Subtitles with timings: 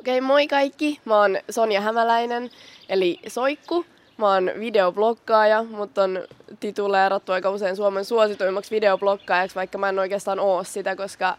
[0.00, 1.00] Okei, okay, moi kaikki.
[1.04, 2.50] Mä oon Sonja Hämäläinen,
[2.88, 3.84] eli Soikku.
[4.16, 6.22] Mä oon videobloggaaja, mutta on
[6.60, 11.36] tituleerattu aika usein Suomen suosituimmaksi videobloggaajaksi, vaikka mä en oikeastaan oo sitä, koska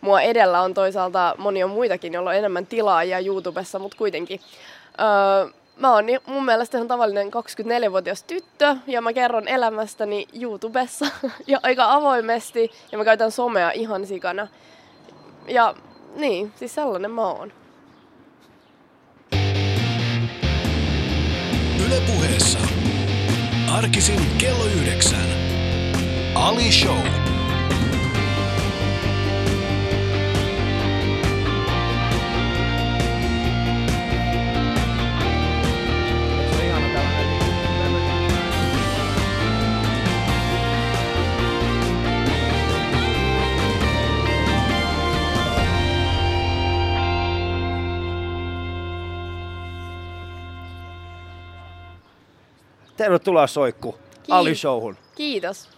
[0.00, 4.40] mua edellä on toisaalta monia muitakin, joilla on enemmän tilaajia YouTubessa, mutta kuitenkin.
[5.00, 11.06] Öö, mä oon mun mielestä ihan tavallinen 24-vuotias tyttö ja mä kerron elämästäni YouTubessa
[11.46, 14.48] ja aika avoimesti ja mä käytän somea ihan sikana.
[15.48, 15.74] Ja
[16.16, 17.52] niin, siis sellainen mä oon.
[23.68, 25.26] Arkisin kello yhdeksän.
[26.34, 27.25] Ali Show.
[52.96, 53.94] Tervetuloa Soikku
[54.28, 54.96] Ali Showhun.
[55.14, 55.68] Kiitos.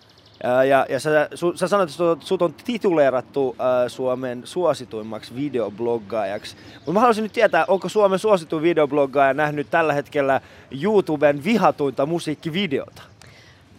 [0.43, 6.57] Ja, ja, ja sä, su, sä sanoit, että sut on tituleerattu äh, Suomen suosituimmaksi videobloggaajaksi.
[6.75, 10.41] Mutta mä haluaisin nyt tietää, onko Suomen suosituin videobloggaaja nähnyt tällä hetkellä
[10.83, 13.03] YouTuben vihatuinta musiikkivideota?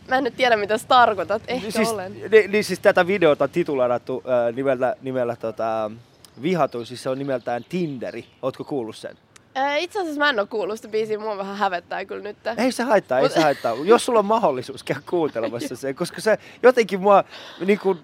[0.07, 1.41] Mä en nyt tiedä, mitä sä tarkoitat.
[1.47, 2.13] Ehkä siis, olen.
[2.31, 5.91] Niin, niin siis tätä videota tituleerattu äh, nimellä, nimellä tota,
[6.41, 8.25] vihatuin, siis se on nimeltään Tinderi.
[8.41, 9.17] Ootko kuullut sen?
[9.77, 12.37] Itse asiassa mä en ole kuullut sitä biisiä, mua vähän hävettää kyllä nyt.
[12.57, 13.75] Ei se haittaa, ei se haittaa.
[13.83, 17.23] Jos sulla on mahdollisuus käydä kuuntelemassa se, koska se jotenkin mua,
[17.65, 17.99] niin kuin,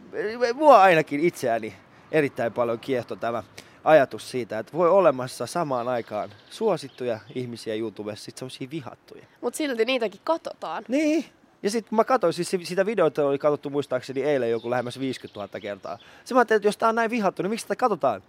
[0.53, 1.75] mua ainakin itseäni
[2.11, 3.43] erittäin paljon kiehto tämä
[3.83, 9.25] ajatus siitä, että voi olemassa samaan aikaan suosittuja ihmisiä YouTubessa, sitten semmoisia vihattuja.
[9.41, 10.83] Mutta silti niitäkin katsotaan.
[10.87, 11.25] Niin,
[11.63, 15.59] ja sitten mä katsoin, siis sitä videota oli katsottu muistaakseni eilen joku lähemmäs 50 000
[15.59, 15.97] kertaa.
[16.25, 18.23] Se mä ajattelin, että jos tää on näin vihattu, niin miksi sitä katsotaan?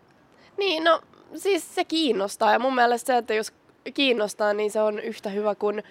[0.59, 1.01] Niin, no
[1.35, 3.53] siis se kiinnostaa ja mun mielestä se, että jos
[3.95, 5.83] kiinnostaa, niin se on yhtä hyvä kuin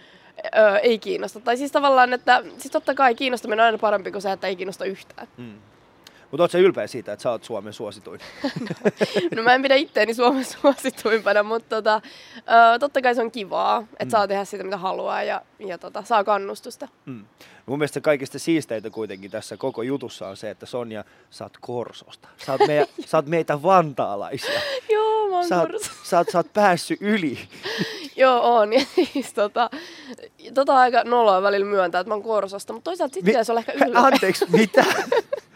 [0.55, 1.39] öö, ei kiinnosta.
[1.39, 4.55] Tai siis tavallaan, että siis totta kai kiinnostaminen on aina parempi kuin se, että ei
[4.55, 5.27] kiinnosta yhtään.
[5.37, 5.53] Hmm.
[6.31, 8.19] Mutta ootko ylpeä siitä, että sä oot Suomen suosituin?
[8.59, 8.89] no,
[9.35, 12.01] no mä en pidä itteeni Suomen suosituimpana, mutta tota,
[12.37, 14.09] ö, totta kai se on kivaa, että mm.
[14.09, 16.87] saa tehdä sitä mitä haluaa ja, ja tota, saa kannustusta.
[17.05, 17.25] Mm.
[17.65, 22.27] Mun mielestä kaikista siisteitä kuitenkin tässä koko jutussa on se, että Sonja, sä oot Korsosta.
[22.45, 24.61] Sä oot, meitä, sä oot meitä vantaalaisia.
[24.89, 25.71] Joo, mä oon sä, oot,
[26.03, 27.39] sä, oot, sä oot päässyt yli.
[28.15, 28.73] Joo, on.
[28.73, 29.69] Ja siis tota,
[30.53, 33.57] tota aika noloa välillä myöntää, että mä oon Korsosta, mutta toisaalta sitten Mi- se on
[33.57, 33.99] ehkä yllätä.
[33.99, 34.85] Anteeksi, mitä?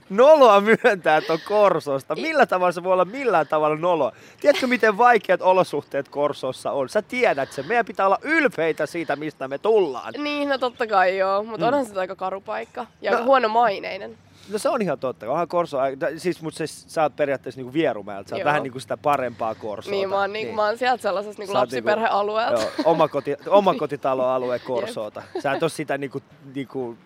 [0.10, 2.16] Noloa myöntää, että on Korsosta.
[2.16, 4.12] Millä tavalla se voi olla millään tavalla noloa?
[4.42, 6.90] Tiedätkö, miten vaikeat olosuhteet Korsossa on?
[6.90, 7.68] Sä tiedät sen.
[7.68, 10.14] Meidän pitää olla ylpeitä siitä, mistä me tullaan.
[10.18, 11.44] Niin, no totta kai joo.
[11.44, 11.68] Mutta mm.
[11.68, 12.86] onhan se aika karu paikka.
[13.02, 14.18] Ja no, huono maineinen.
[14.52, 15.32] No se on ihan totta.
[15.32, 15.78] Onhan Korso,
[16.18, 18.30] siis, mutta siis, sä oot periaatteessa niinku Vierumäeltä.
[18.30, 19.92] Sä oot vähän niinku sitä parempaa Korsoa.
[19.92, 20.56] Niin, mä oon, niin.
[20.56, 22.60] mä oon sieltä sellaisessa niinku lapsiperhealueelta.
[22.60, 25.24] Niinku, joo, omakoti, omakotitaloalue Korsoota.
[25.40, 26.22] Sä et oo sitä niinku,
[26.56, 26.98] niinku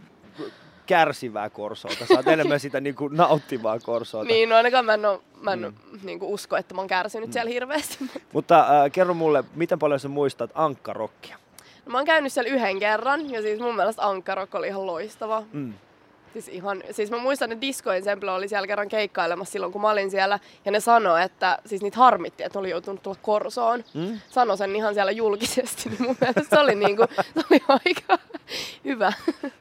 [0.86, 2.06] kärsivää korsoota.
[2.06, 4.28] Sä oot enemmän sitä niin kuin nauttivaa korsoota.
[4.28, 6.00] Niin, no ainakaan mä en, ole, mä en mm.
[6.04, 7.34] niin kuin usko, että mä oon kärsinyt mm.
[7.34, 7.98] siellä hirveästi.
[8.00, 11.38] Mutta, mutta äh, kerro mulle, miten paljon sä muistat ankkarokkia?
[11.86, 15.44] No, mä oon käynyt siellä yhden kerran ja siis mun mielestä ankkarokki oli ihan loistava.
[15.54, 15.74] Mm.
[16.34, 19.90] Siis, ihan, siis mä muistan, että Disco Ensemble oli siellä kerran keikkailemassa silloin, kun mä
[19.90, 20.40] olin siellä.
[20.66, 23.84] Ja ne sanoi, että siis niitä harmitti, että oli joutunut tulla Korsoon.
[23.94, 24.20] Mm.
[24.30, 28.20] Sano sen ihan siellä julkisesti, niin mun mielestä se oli, niinku, se oli aika
[28.86, 29.14] hyvä.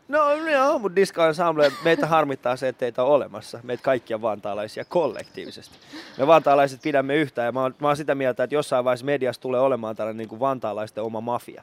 [0.08, 3.60] No joo, mutta Disco Ensemble, meitä harmittaa se, että teitä on olemassa.
[3.62, 5.76] Meitä kaikkia vantaalaisia kollektiivisesti.
[6.18, 9.40] Me vantaalaiset pidämme yhtä ja mä oon, mä oon sitä mieltä, että jossain vaiheessa mediassa
[9.40, 11.62] tulee olemaan tällainen niin kuin vantaalaisten oma mafia.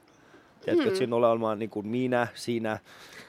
[0.69, 2.79] Että siinä tulee olemaan niin kuin minä, sinä,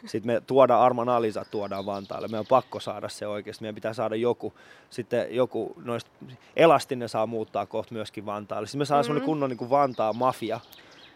[0.06, 2.28] sitten me tuodaan Arman Alisa tuodaan Vantaalle.
[2.28, 3.62] Meidän on pakko saada se oikeasti.
[3.62, 4.54] Meidän pitää saada joku,
[4.90, 6.10] sitten joku noista,
[6.56, 8.66] Elastinen saa muuttaa kohta myöskin Vantaalle.
[8.66, 9.06] Sitten me saadaan mm-hmm.
[9.06, 10.60] semmoinen kunnon niin kuin Vantaa mafia,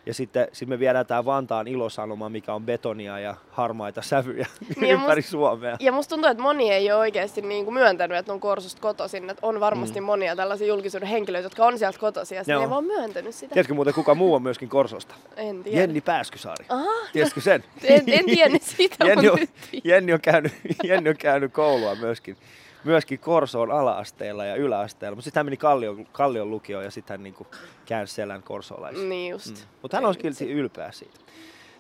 [0.07, 4.47] ja sitten sit me viedään tämä Vantaan ilosanoma, mikä on betonia ja harmaita sävyjä
[4.81, 5.77] niin ympäri must, Suomea.
[5.81, 9.31] Ja musta tuntuu, että moni ei ole oikeasti niin kuin myöntänyt, että on Korsosta kotoisin.
[9.31, 10.07] Että on varmasti mm.
[10.07, 13.53] monia tällaisia julkisuuden henkilöitä, jotka on sieltä kotoisin ja ne ei vaan myöntänyt sitä.
[13.53, 15.15] Tiedätkö muuten, kuka muu on myöskin Korsosta?
[15.37, 15.81] En tiedä.
[15.81, 16.67] Jenni Pääskysaari.
[16.69, 17.65] Aha, Tiedätkö sen?
[17.85, 19.39] En, en tiedä sitä, Jenni on,
[19.85, 20.53] Jenni on, käynyt,
[20.85, 22.37] Jenni on käynyt koulua myöskin
[22.85, 25.17] myöskin Korsoon ala-asteella ja yläasteella.
[25.17, 27.47] Mutta sitten hän meni Kallion, Kallion lukioon ja sitten hän niinku
[27.87, 29.09] käänsi selän korsolaisiin.
[29.09, 29.47] Niin just.
[29.47, 29.67] Mm.
[29.83, 31.21] Mutta hän on silti ylpeä siitä.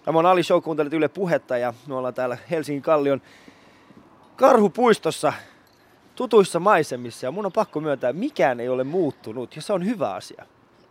[0.05, 3.23] Tämä on Ali Show, kuuntelet Yle Puhetta ja me ollaan täällä Helsingin Kallion
[4.37, 5.33] Karhupuistossa
[6.15, 9.85] tutuissa maisemissa ja mun on pakko myöntää, että mikään ei ole muuttunut ja se on
[9.85, 10.47] hyvä asia.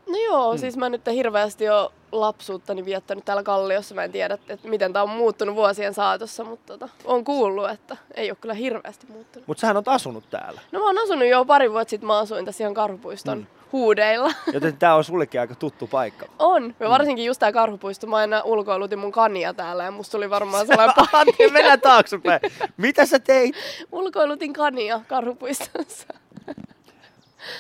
[0.07, 0.59] No joo, mm.
[0.59, 3.95] siis mä nyt hirveästi jo lapsuuttani viettänyt täällä Kalliossa.
[3.95, 7.97] Mä en tiedä, että miten tämä on muuttunut vuosien saatossa, mutta tota, on kuullut, että
[8.13, 9.47] ei ole kyllä hirveästi muuttunut.
[9.47, 10.61] Mutta sähän on asunut täällä.
[10.71, 13.45] No mä oon asunut jo pari vuotta sitten, mä asuin tässä ihan Karhupuiston mm.
[13.71, 14.31] huudeilla.
[14.53, 16.25] Joten tää on sullekin aika tuttu paikka.
[16.39, 16.75] On.
[16.79, 18.07] Ja varsinkin just tää Karhupuisto.
[18.07, 21.25] Mä aina ulkoilutin mun kania täällä ja musta tuli varmaan sellainen paha.
[21.51, 22.41] Mennään taaksepäin.
[22.77, 23.55] Mitä sä teit?
[23.91, 26.07] Ulkoilutin kania Karhupuistossa.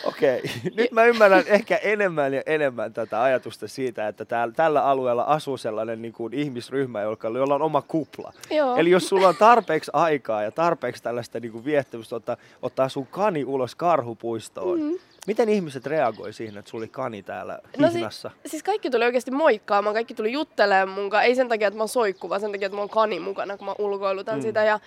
[0.03, 0.71] Okei, okay.
[0.77, 5.57] nyt mä ymmärrän ehkä enemmän ja enemmän tätä ajatusta siitä, että täällä, tällä alueella asuu
[5.57, 8.33] sellainen niin kuin ihmisryhmä, jolla on oma kupla.
[8.51, 8.75] Joo.
[8.75, 13.07] Eli jos sulla on tarpeeksi aikaa ja tarpeeksi tällaista niin kuin viettämistä ottaa, ottaa sun
[13.07, 14.99] kani ulos karhupuistoon, mm-hmm.
[15.27, 18.29] Miten ihmiset reagoi siihen, että sulla oli kani täällä hihnassa?
[18.29, 21.23] No si- siis kaikki tuli oikeasti moikkaamaan, kaikki tuli juttelemaan munkaan.
[21.23, 23.57] Ei sen takia, että mä oon soikku, vaan sen takia, että mulla on kani mukana,
[23.57, 24.41] kun mä ulkoilutan mm.
[24.41, 24.63] sitä.
[24.63, 24.79] Ja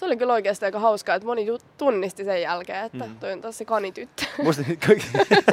[0.00, 1.46] se oli kyllä oikeasti aika hauskaa, että moni
[1.78, 3.16] tunnisti sen jälkeen, että mm.
[3.20, 4.24] toi on taas se kanityttö.
[4.44, 4.62] Musta,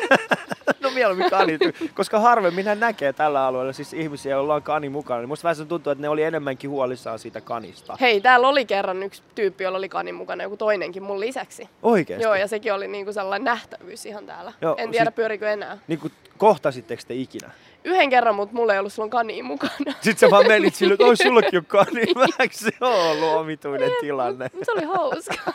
[0.83, 5.19] no mieluummin kanityttö, koska harvemmin hän näkee tällä alueella siis ihmisiä, joilla on kani mukana.
[5.19, 7.97] Niin musta vähän tuntuu, että ne oli enemmänkin huolissaan siitä kanista.
[8.01, 11.69] Hei, täällä oli kerran yksi tyyppi, jolla oli kani mukana, joku toinenkin mun lisäksi.
[11.83, 12.23] Oikeesti?
[12.23, 14.53] Joo, ja sekin oli niinku sellainen nähtävyys ihan täällä.
[14.61, 15.77] Joo, en tiedä, sit, pyörikö enää.
[15.87, 17.51] Niinku, kohtasitteko te ikinä?
[17.87, 19.93] Yhden kerran, mutta mulla ei ollut silloin kani mukana.
[20.01, 22.01] Sitten sä vaan menit sille, että oi sullakin on kani.
[22.15, 24.49] Vähänkö se on ollut omituinen tilanne?
[24.63, 25.35] Se oli hauska.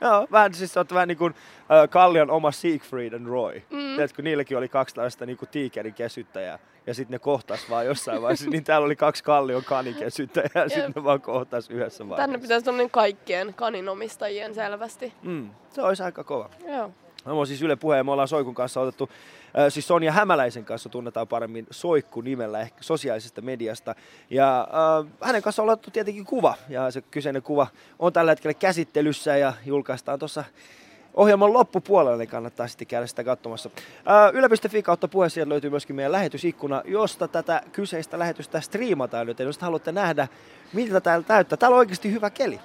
[0.00, 3.62] Joo, vähän siis oot vähän niin kuin äh, Kallion oma Siegfried and Roy.
[3.70, 3.78] Mm.
[3.78, 6.58] Tiedätkö, niilläkin oli kaksi tällaista niin kuin tiikerin kesyttäjää.
[6.86, 8.50] Ja sitten ne kohtas vaan jossain vaiheessa.
[8.50, 12.22] niin täällä oli kaksi Kallion kanikesyttäjää ja sitten ne vaan kohtas yhdessä vaiheessa.
[12.22, 15.12] Tänne pitäisi olla niin kaikkien kaninomistajien selvästi.
[15.22, 16.50] Mm, se olisi aika kova.
[16.66, 16.90] Joo.
[17.26, 19.08] Mä oon siis Yle Puheen, me ollaan Soikun kanssa otettu,
[19.68, 23.94] siis Sonja Hämäläisen kanssa tunnetaan paremmin Soikku nimellä ehkä sosiaalisesta mediasta.
[24.30, 24.60] Ja
[25.00, 27.66] äh, hänen kanssa on otettu tietenkin kuva, ja se kyseinen kuva
[27.98, 30.44] on tällä hetkellä käsittelyssä ja julkaistaan tuossa
[31.14, 33.70] ohjelman loppupuolella, niin kannattaa sitten käydä sitä katsomassa.
[34.32, 39.58] Yle.fi kautta puhe sieltä löytyy myöskin meidän lähetysikkuna, josta tätä kyseistä lähetystä striimataan, joten jos
[39.58, 40.28] haluatte nähdä,
[40.72, 41.56] miltä täällä täyttää.
[41.56, 42.60] Täällä on oikeasti hyvä keli.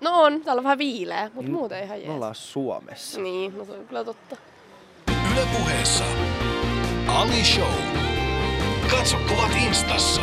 [0.00, 2.08] No on, täällä on vähän viileä, mutta mm, muuten ihan jees.
[2.08, 3.20] Me ollaan Suomessa.
[3.20, 4.36] Niin, no se on kyllä totta.
[5.34, 6.04] Yle puheessa.
[7.08, 7.72] Ali Show.
[8.90, 10.22] Katso kuvat instassa.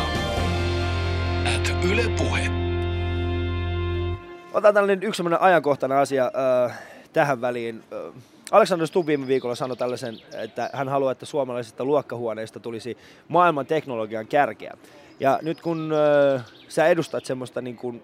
[1.56, 2.40] At Yle Puhe.
[4.52, 6.30] Otetaan tällainen yksi sellainen ajankohtainen asia
[6.66, 6.78] äh,
[7.12, 7.84] tähän väliin.
[7.92, 12.96] Äh, Alexander Stubb viime viikolla sanoi tällaisen, että hän haluaa, että suomalaisista luokkahuoneista tulisi
[13.28, 14.74] maailman teknologian kärkeä.
[15.20, 15.92] Ja nyt kun
[16.36, 18.02] äh, sä edustat semmoista niin kuin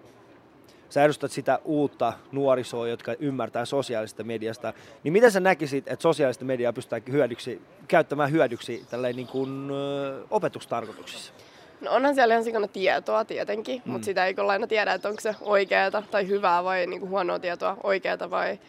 [0.89, 6.45] sä edustat sitä uutta nuorisoa, jotka ymmärtää sosiaalista mediasta, niin miten sä näkisit, että sosiaalista
[6.45, 11.33] mediaa pystytään hyödyksi, käyttämään hyödyksi tälleen niin kuin, ö, opetustarkoituksissa?
[11.81, 13.91] No onhan siellä ihan sikana tietoa tietenkin, mm.
[13.91, 17.09] mutta sitä ei kyllä aina tiedä, että onko se oikeaa tai hyvää vai niin kuin
[17.09, 18.59] huonoa tietoa, oikeaa vai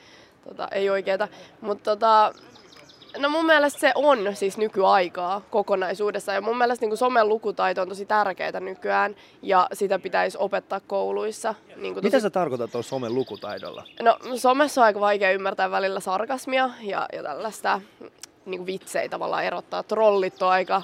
[0.49, 1.29] tota, ei oikeaa.
[1.61, 2.33] Mutta tota,
[3.19, 7.89] No mun mielestä se on siis nykyaikaa kokonaisuudessa ja mun mielestä niin somen lukutaito on
[7.89, 11.55] tosi tärkeää nykyään ja sitä pitäisi opettaa kouluissa.
[11.77, 12.05] Niin tosi...
[12.05, 13.85] Mitä sä tarkoitat tuossa somen lukutaidolla?
[14.03, 17.81] No somessa on aika vaikea ymmärtää välillä sarkasmia ja, ja tällaista
[18.47, 19.83] niin vitsejä tavallaan erottaa.
[19.83, 20.83] Trollit on aika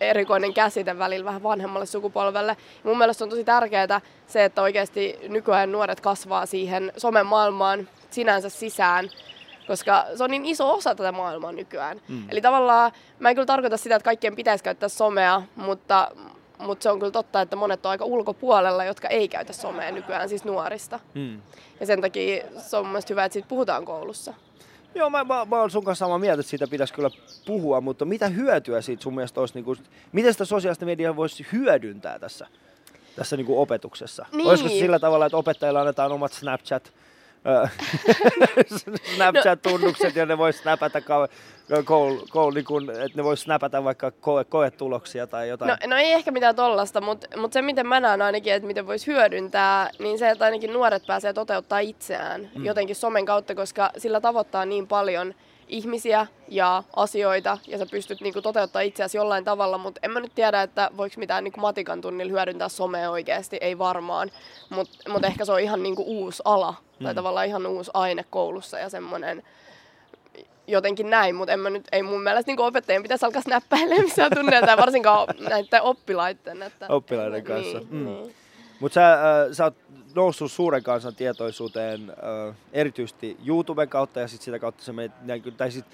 [0.00, 2.56] erikoinen käsite välillä vähän vanhemmalle sukupolvelle.
[2.82, 8.48] Mun mielestä on tosi tärkeää se, että oikeasti nykyään nuoret kasvaa siihen somen maailmaan sinänsä
[8.48, 9.08] sisään
[9.68, 12.00] koska se on niin iso osa tätä maailmaa nykyään.
[12.08, 12.24] Mm.
[12.30, 16.10] Eli tavallaan mä en kyllä tarkoita sitä, että kaikkien pitäisi käyttää somea, mutta,
[16.58, 20.28] mutta se on kyllä totta, että monet on aika ulkopuolella, jotka ei käytä somea nykyään,
[20.28, 21.00] siis nuorista.
[21.14, 21.40] Mm.
[21.80, 24.34] Ja sen takia se on mun hyvä, että siitä puhutaan koulussa.
[24.94, 27.10] Joo, mä, mä, mä olen sun kanssa samaa mieltä, että siitä pitäisi kyllä
[27.46, 29.78] puhua, mutta mitä hyötyä siitä sun mielestä olisi, niin kuin,
[30.12, 32.46] miten sitä sosiaalista mediaa voisi hyödyntää tässä,
[33.16, 34.26] tässä niin kuin opetuksessa?
[34.32, 34.48] Niin.
[34.48, 36.92] Olisiko sillä tavalla, että opettajilla annetaan omat Snapchat
[39.14, 41.00] Snapchat-tunnukset, ja ne voi snapata
[42.32, 45.68] koul, niin kun, että ne voi snapata vaikka koe, koetuloksia tai jotain.
[45.68, 48.86] No, no ei ehkä mitään tollasta, mutta, mutta se miten mä näen ainakin, että miten
[48.86, 52.64] voisi hyödyntää, niin se, että ainakin nuoret pääsee toteuttaa itseään mm.
[52.64, 55.34] jotenkin somen kautta, koska sillä tavoittaa niin paljon
[55.68, 60.34] ihmisiä ja asioita ja sä pystyt niinku toteuttaa itseäsi jollain tavalla, mutta en mä nyt
[60.34, 64.30] tiedä, että voiko mitään niinku matikan tunnilla hyödyntää somea oikeasti, ei varmaan,
[64.70, 67.04] mutta mut ehkä se on ihan niinku uusi ala mm.
[67.04, 69.42] tai tavallaan ihan uusi aine koulussa ja semmoinen
[70.66, 74.32] jotenkin näin, mutta en mä nyt, ei mun mielestä niin opettajien pitäisi alkaa snappäilemään missään
[74.34, 76.62] tunneilla tai varsinkaan näiden oppilaiden.
[76.62, 77.78] Että, Oppilaiden kanssa.
[77.78, 78.04] Niin, mm.
[78.04, 78.34] niin.
[78.80, 79.20] Mutta sä, äh,
[79.52, 79.76] sä oot
[80.14, 85.12] noussut suuren kansan tietoisuuteen äh, erityisesti YouTuben kautta ja sit sitä kautta se menet,
[85.56, 85.84] tai sit,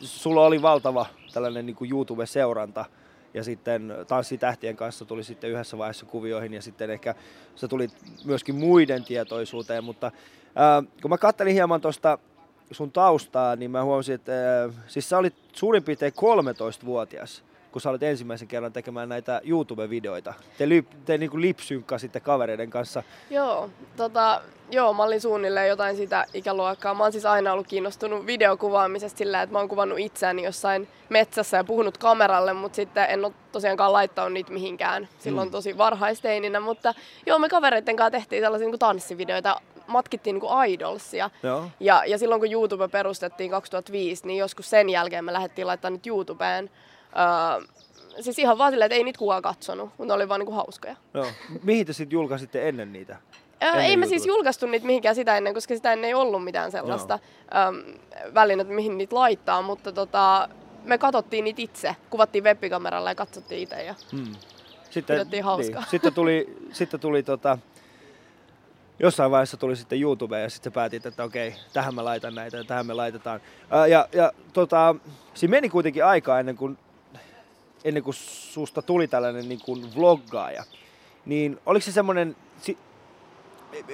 [0.00, 2.84] sulla oli valtava tällainen niin YouTube-seuranta
[3.34, 7.14] ja sitten Tanssitähtien kanssa tuli sitten yhdessä vaiheessa kuvioihin ja sitten ehkä
[7.56, 7.88] se tuli
[8.24, 12.18] myöskin muiden tietoisuuteen, mutta äh, kun mä kattelin hieman tuosta
[12.70, 17.90] sun taustaa, niin mä huomasin, että äh, siis sä olit suurin piirtein 13-vuotias, kun sä
[17.90, 20.34] olit ensimmäisen kerran tekemään näitä YouTube-videoita.
[20.58, 23.02] Te, li, te niinku lipsynkkasitte kavereiden kanssa.
[23.30, 26.94] Joo, tota, joo, mä olin suunnilleen jotain sitä ikäluokkaa.
[26.94, 31.56] Mä oon siis aina ollut kiinnostunut videokuvaamisesta sillä, että mä oon kuvannut itseäni jossain metsässä
[31.56, 35.52] ja puhunut kameralle, mutta sitten en ole tosiaankaan laittanut niitä mihinkään silloin mm.
[35.52, 36.60] tosi varhaisteininä.
[36.60, 36.94] Mutta
[37.26, 41.30] joo, me kavereiden kanssa tehtiin sellaisia niin tanssivideoita, matkittiin niin kuin idolsia.
[41.42, 41.64] Joo.
[41.80, 46.06] Ja, ja silloin kun YouTube perustettiin 2005, niin joskus sen jälkeen me lähdettiin laittamaan nyt
[46.06, 46.70] YouTubeen
[47.16, 47.66] Öö,
[48.20, 50.96] siis ihan vaan silleen, että ei niitä kukaan katsonut, mutta ne oli vaan niinku hauskoja.
[51.14, 51.26] Joo.
[51.62, 53.16] Mihin te sitten julkaisitte ennen niitä?
[53.62, 56.70] Öö, ei me siis julkaistu niitä mihinkään sitä ennen, koska sitä ennen ei ollut mitään
[56.70, 57.18] sellaista
[57.54, 57.94] öö,
[58.34, 60.48] välinettä, mihin niitä laittaa, mutta tota,
[60.84, 64.32] me katsottiin niitä itse, kuvattiin webbikameralla ja katsottiin itse ja hmm.
[64.90, 65.80] sitten, pidettiin hauskaa.
[65.80, 65.90] Niin.
[65.90, 67.58] Sitten tuli, sitten tuli tota,
[68.98, 72.64] jossain vaiheessa tuli sitten YouTube ja sitten päätit, että okei, tähän mä laitan näitä ja
[72.64, 73.40] tähän me laitetaan.
[73.70, 74.94] Ää, ja, ja tota,
[75.34, 76.78] siinä meni kuitenkin aikaa ennen kuin
[77.84, 80.64] ennen kuin susta tuli tällainen niin kuin vloggaaja,
[81.26, 82.78] niin oliko se semmoinen, si,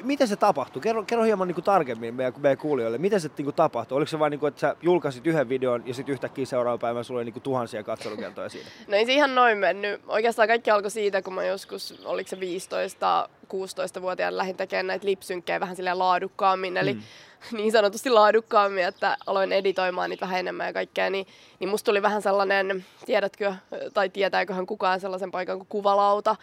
[0.02, 0.82] miten se tapahtui?
[0.82, 3.96] Kerro, kerro hieman niin kuin tarkemmin meidän, meidän kuulijoille, miten se niin kuin tapahtui?
[3.96, 7.02] Oliko se vain, niin kuin, että sä julkaisit yhden videon ja sitten yhtäkkiä seuraava päivä
[7.02, 8.68] sulla oli niin kuin tuhansia katselukertoja siinä?
[8.88, 10.00] No ei se ihan noin mennyt.
[10.08, 15.60] Oikeastaan kaikki alkoi siitä, kun mä joskus, oliko se 15 16-vuotiaana lähdin tekemään näitä lipsynkkejä
[15.60, 17.02] vähän silleen laadukkaammin, eli mm.
[17.56, 21.26] niin sanotusti laadukkaammin, että aloin editoimaan niitä vähän enemmän ja kaikkea, niin,
[21.60, 23.54] niin musta tuli vähän sellainen, tiedätkö,
[23.94, 26.36] tai tietääköhän kukaan sellaisen paikan kuin kuvalauta,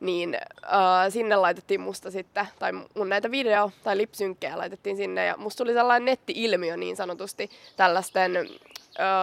[0.00, 5.36] niin äh, sinne laitettiin musta sitten, tai mun näitä video- tai lipsynkkejä laitettiin sinne, ja
[5.36, 8.48] musta tuli sellainen netti-ilmiö niin sanotusti tällaisten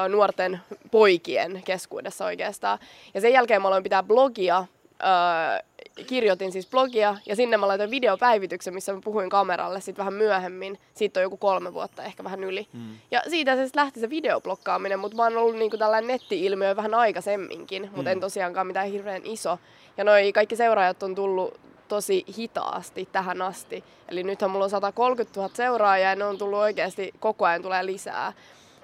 [0.09, 0.59] nuorten
[0.91, 2.79] poikien keskuudessa oikeastaan.
[3.13, 4.65] Ja sen jälkeen mä aloin pitää blogia,
[5.01, 5.59] öö,
[6.07, 10.79] kirjoitin siis blogia ja sinne mä laitoin videopäivityksen, missä mä puhuin kameralle sitten vähän myöhemmin.
[10.93, 12.67] Siitä on joku kolme vuotta, ehkä vähän yli.
[12.73, 12.95] Mm.
[13.11, 17.81] Ja siitä se lähti se videoblokkaaminen, mutta mä oon ollut niinku tällainen netti-ilmiö vähän aikaisemminkin,
[17.81, 18.07] mutta mm.
[18.07, 19.59] en tosiaankaan mitään hirveän iso.
[19.97, 23.83] Ja noi kaikki seuraajat on tullut tosi hitaasti tähän asti.
[24.09, 27.85] Eli nythän mulla on 130 000 seuraajaa ja ne on tullut oikeasti koko ajan tulee
[27.85, 28.33] lisää.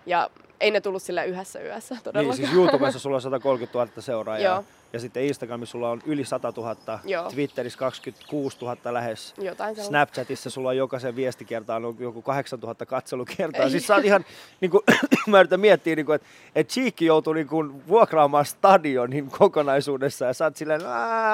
[0.05, 2.37] Ja ei ne tullut sille yhdessä yössä todellakaan.
[2.37, 4.53] Niin, siis YouTubessa sulla on 130 000 seuraajaa.
[4.53, 4.63] Joo.
[4.93, 7.31] Ja sitten Instagramissa sulla on yli 100 000, Joo.
[7.31, 9.33] Twitterissä 26 000 lähes.
[9.37, 13.69] Jotain Snapchatissa sulla on jokaisen viestikertaan on joku 8 000 katselukertaa.
[13.69, 14.25] Siis sä oot ihan,
[14.61, 14.81] niin kuin,
[15.27, 20.33] mä yritän miettiä, niin kuin, että, että Cheekki joutui niin kuin, vuokraamaan stadionin kokonaisuudessa ja
[20.33, 20.81] sä oot silleen,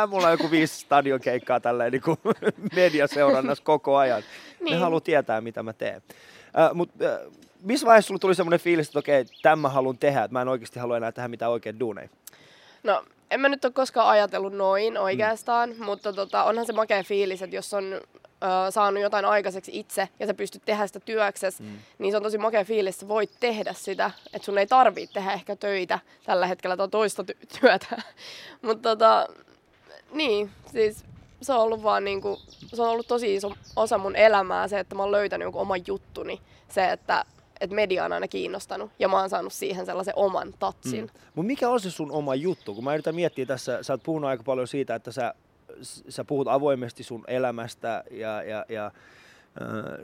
[0.08, 2.18] mulla on joku viisi stadionkeikkaa tälleen niin kuin
[2.76, 4.24] mediaseurannassa koko ajan.
[4.62, 4.74] niin.
[4.74, 6.02] Ne haluaa tietää, mitä mä teen.
[6.60, 7.20] Äh, Mutta äh,
[7.62, 10.48] missä vaiheessa sulla tuli semmoinen fiilis, että okei, tämän mä haluan tehdä, että mä en
[10.48, 12.10] oikeasti halua enää tehdä mitään oikein duuneja?
[12.84, 15.86] No, en mä nyt ole koskaan ajatellut noin oikeastaan, mm.
[15.86, 18.02] mutta tota, onhan se makea fiilis, että jos on ö,
[18.72, 21.78] saanut jotain aikaiseksi itse ja sä pystyt tehdä sitä työksessä, mm.
[21.98, 25.14] niin se on tosi makea fiilis, että sä voit tehdä sitä, että sun ei tarvitse
[25.14, 28.02] tehdä ehkä töitä tällä hetkellä tai toista ty- työtä.
[28.62, 29.28] mutta tota,
[30.12, 31.06] niin, siis
[31.42, 34.96] se on ollut vaan niinku, se on ollut tosi iso osa mun elämää se, että
[34.96, 36.42] mä oon löytänyt jonkun oman juttuni.
[36.70, 37.26] Se, että
[37.62, 41.02] että media on aina kiinnostanut ja mä oon saanut siihen sellaisen oman tatsin.
[41.06, 41.10] Mm.
[41.36, 42.74] Mutta mikä on se sun oma juttu?
[42.74, 45.34] Kun mä yritän miettiä tässä, sä oot puhunut aika paljon siitä, että sä,
[46.10, 48.92] sä puhut avoimesti sun elämästä ja, ja, ja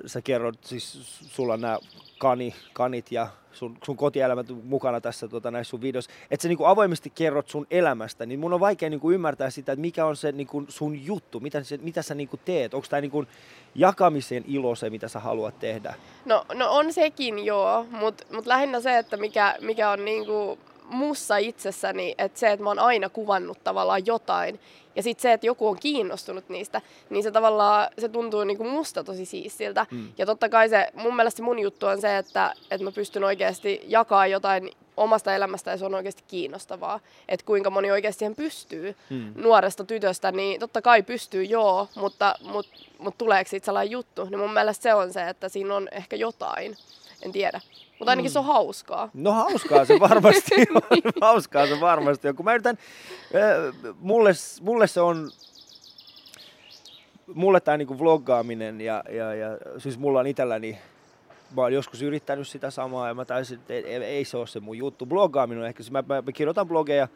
[0.05, 1.77] sä kerrot, siis sulla nämä
[2.17, 6.65] kani, kanit ja sun, sun kotielämät mukana tässä tota, näissä sun videoissa, että sä niinku
[6.65, 10.31] avoimesti kerrot sun elämästä, niin mun on vaikea niinku ymmärtää sitä, että mikä on se
[10.31, 12.73] niinku sun juttu, mitä, se, mitä sä niinku teet.
[12.73, 13.25] Onko tämä niinku
[13.75, 15.93] jakamisen ilo se, mitä sä haluat tehdä?
[16.25, 20.57] No, no on sekin joo, mutta mut lähinnä se, että mikä, mikä on niinku
[20.93, 24.59] mussa itsessäni, että se, että mä oon aina kuvannut tavallaan jotain
[24.95, 29.03] ja sitten se, että joku on kiinnostunut niistä, niin se tavallaan, se tuntuu niinku musta
[29.03, 29.85] tosi siistiltä.
[29.91, 30.13] Mm.
[30.17, 33.81] Ja totta kai se, mun mielestä mun juttu on se, että, että mä pystyn oikeasti
[33.87, 36.99] jakaa jotain omasta elämästä ja se on oikeasti kiinnostavaa.
[37.29, 39.33] Että kuinka moni oikeasti siihen pystyy mm.
[39.35, 44.39] nuoresta tytöstä, niin totta kai pystyy joo, mutta, mutta, mutta tuleeko siitä sellainen juttu, niin
[44.39, 46.77] mun mielestä se on se, että siinä on ehkä jotain.
[47.21, 47.61] En tiedä.
[48.03, 48.33] Mutta ainakin mm.
[48.33, 49.09] se on hauskaa.
[49.13, 51.11] No hauskaa se varmasti on.
[51.21, 52.35] hauskaa se varmasti on.
[52.35, 52.77] Kun mä yritän,
[53.35, 54.31] äh, mulle,
[54.61, 55.29] mulle se on,
[57.33, 60.77] mulle tämä niinku vloggaaminen ja, ja, ja siis mulla on itselläni
[61.55, 64.59] mä oon joskus yrittänyt sitä samaa ja mä taisin, että ei, ei se ole se
[64.59, 65.05] mun juttu.
[65.05, 67.07] Bloggaaminen on ehkä, mä, mä, mä kirjoitan blogeja,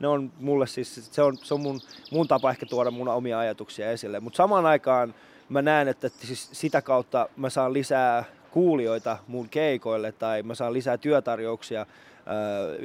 [0.00, 3.38] ne on mulle siis, se on, se on mun, mun tapa ehkä tuoda mun omia
[3.38, 4.20] ajatuksia esille.
[4.20, 5.14] Mutta samaan aikaan
[5.48, 8.24] mä näen, että siis sitä kautta mä saan lisää
[8.56, 11.86] kuulijoita mun keikoille tai mä saan lisää työtarjouksia,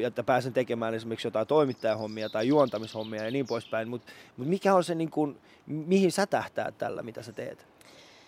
[0.08, 3.88] että pääsen tekemään esimerkiksi jotain toimittajahommia tai juontamishommia ja niin poispäin.
[3.88, 7.66] Mutta mut mikä on se, niin kun, mihin sä tähtäät tällä, mitä sä teet?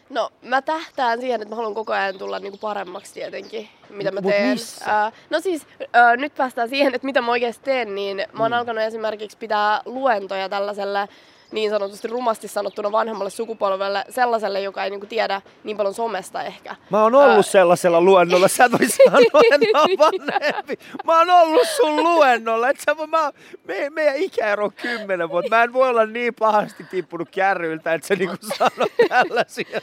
[0.09, 4.21] No mä tähtään siihen, että mä haluan koko ajan tulla niinku paremmaksi tietenkin, mitä mä
[4.21, 4.50] Mut teen.
[4.50, 4.85] missä?
[4.88, 8.51] Ää, no siis ää, nyt päästään siihen, että mitä mä oikeasti teen, niin mä oon
[8.51, 8.57] Mm.
[8.57, 11.07] alkanut esimerkiksi pitää luentoja tällaiselle
[11.51, 16.75] niin sanotusti rumasti sanottuna vanhemmalle sukupolvelle, sellaiselle, joka ei niinku tiedä niin paljon somesta ehkä.
[16.89, 19.19] Mä oon ollut Ää, sellaisella luennolla, sä et voi sanoa,
[19.51, 20.77] että mä oon vanhempi.
[21.05, 23.31] Mä oon ollut sun luennolla, et sä mä,
[23.63, 25.55] me, meidän ikäero on kymmenen vuotta.
[25.55, 29.81] Mä en voi olla niin pahasti tippunut kärryiltä, että sä niinku sanot tällaisia.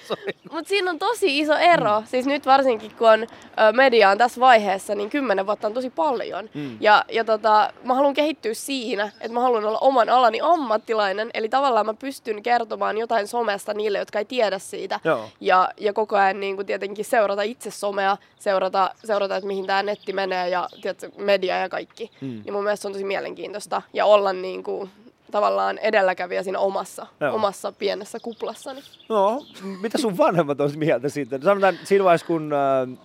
[0.53, 2.01] Mutta siinä on tosi iso ero.
[2.01, 2.07] Mm.
[2.07, 3.27] Siis nyt varsinkin kun on, ö,
[3.73, 6.51] media on tässä vaiheessa, niin kymmenen vuotta on tosi paljon.
[6.55, 6.77] Mm.
[6.81, 11.31] Ja, ja tota, mä haluan kehittyä siinä, että mä haluan olla oman alani ammattilainen.
[11.35, 15.01] Eli tavallaan mä pystyn kertomaan jotain somesta niille, jotka ei tiedä siitä.
[15.05, 15.29] Joo.
[15.41, 19.83] Ja, ja koko ajan niin kuin tietenkin seurata itse somea, seurata, seurata että mihin tämä
[19.83, 22.11] netti menee ja tiedätkö, media ja kaikki.
[22.21, 22.29] Mm.
[22.45, 23.83] Niin mun mielestä se on tosi mielenkiintoista.
[23.93, 24.91] Ja olla niin kuin,
[25.31, 27.35] tavallaan edelläkävijä siinä omassa, Joo.
[27.35, 28.81] omassa pienessä kuplassani.
[29.09, 29.47] No,
[29.83, 31.39] mitä sun vanhemmat on mieltä siitä?
[31.43, 32.99] Sanotaan siinä vaiheessa, kun äh,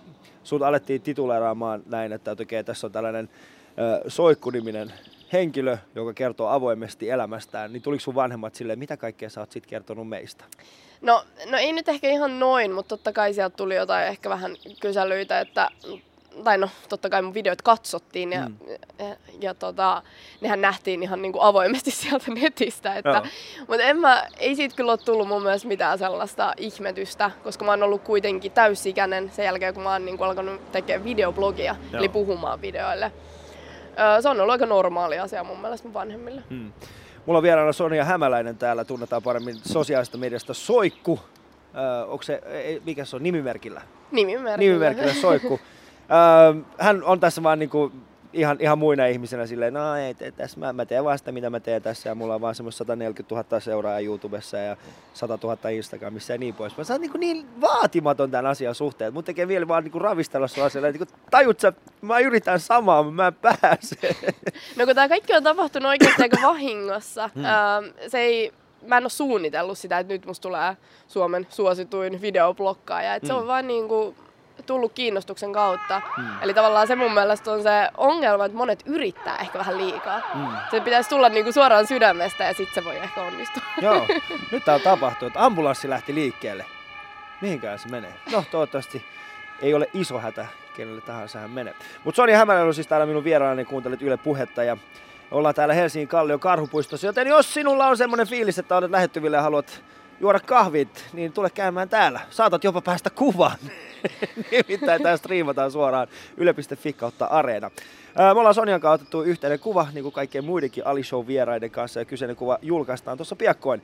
[0.44, 3.28] sut alettiin tituleeraamaan näin, että okei, tässä on tällainen
[3.68, 4.92] äh, Soikku-niminen
[5.32, 9.66] henkilö, joka kertoo avoimesti elämästään, niin tuliko sun vanhemmat silleen, mitä kaikkea sä oot sit
[9.66, 10.44] kertonut meistä?
[11.00, 14.56] No, no ei nyt ehkä ihan noin, mutta totta kai sieltä tuli jotain ehkä vähän
[14.80, 15.70] kyselyitä, että
[16.44, 18.56] tai no totta kai mun videot katsottiin ja, Mm.
[18.98, 20.02] ja, ja tota,
[20.40, 23.26] nehän nähtiin ihan niinku avoimesti sieltä netistä, että, Joo.
[23.68, 27.70] mutta en mä, ei siitä kyllä ole tullut mun mielestä mitään sellaista ihmetystä, koska mä
[27.72, 31.98] oon ollut kuitenkin täysikäinen sen jälkeen, kun mä oon niinku alkanut tekemään videoblogia, Joo.
[31.98, 33.12] eli puhumaan videoille.
[33.98, 36.42] Öö, se on ollut aika normaali asia mun mielestä mun vanhemmille.
[36.50, 36.72] Hmm.
[37.26, 41.20] Mulla on vieraana Sonia Hämäläinen täällä, tunnetaan paremmin sosiaalista mediasta Soikku.
[41.76, 43.82] Äh, onko se, ei, mikä se on, nimimerkillä?
[44.10, 44.56] Nimimerkillä.
[44.56, 45.60] Nimimerkillä Soikku.
[46.06, 47.92] Äh, hän on tässä vaan niinku
[48.36, 51.50] ihan, ihan muina ihmisenä silleen, no ei, te, tässä mä, mä teen vaan sitä, mitä
[51.50, 54.76] mä teen tässä ja mulla on vaan semmoista 140 000 seuraajaa YouTubessa ja
[55.14, 56.76] 100 000 Instagramissa ja niin pois.
[56.76, 60.48] Mä sä oot niinku niin vaatimaton tämän asian suhteen, mun tekee vielä vaan niinku ravistella
[60.48, 63.96] sua asialla, että niinku, tajut sä, mä yritän samaa, mutta mä en pääse.
[64.76, 67.30] No kun tämä kaikki on tapahtunut oikeasti aika vahingossa.
[67.34, 67.42] Hmm.
[67.42, 67.92] Mm.
[68.08, 68.52] se ei,
[68.86, 70.76] mä en ole suunnitellut sitä, että nyt musta tulee
[71.08, 73.14] Suomen suosituin videoblokkaaja.
[73.14, 73.38] Et Se Mm.
[73.38, 74.14] on vaan niinku
[74.66, 76.02] tullut kiinnostuksen kautta.
[76.16, 76.42] Mm.
[76.42, 80.20] Eli tavallaan se mun mielestä on se ongelma, että monet yrittää ehkä vähän liikaa.
[80.34, 80.46] Mm.
[80.70, 83.62] Se pitäisi tulla niinku suoraan sydämestä ja sitten se voi ehkä onnistua.
[83.80, 84.06] Joo,
[84.52, 86.64] nyt täällä tapahtuu, että ambulanssi lähti liikkeelle.
[87.40, 88.14] Mihinkään se menee?
[88.32, 89.04] No toivottavasti
[89.62, 91.74] ei ole iso hätä, kenelle tahansa hän menee.
[92.04, 94.76] Mutta Sonja Hämäläinen on siis täällä minun vieraanani, kuuntelet Yle Puhetta ja
[95.30, 99.42] ollaan täällä Helsingin Kallion karhupuistossa, joten jos sinulla on semmoinen fiilis, että olet lähettyville ja
[99.42, 99.82] haluat
[100.20, 102.20] juoda kahvit, niin tule käymään täällä.
[102.30, 103.58] Saatat jopa päästä kuvaan.
[104.50, 107.70] Nimittäin tämä striimataan suoraan yle.fi kautta areena.
[108.16, 112.00] Me ollaan Sonjan kanssa otettu yhteinen kuva, niin kuin kaikkien muidenkin Ali Show vieraiden kanssa,
[112.00, 113.82] ja kyseinen kuva julkaistaan tuossa piakkoin.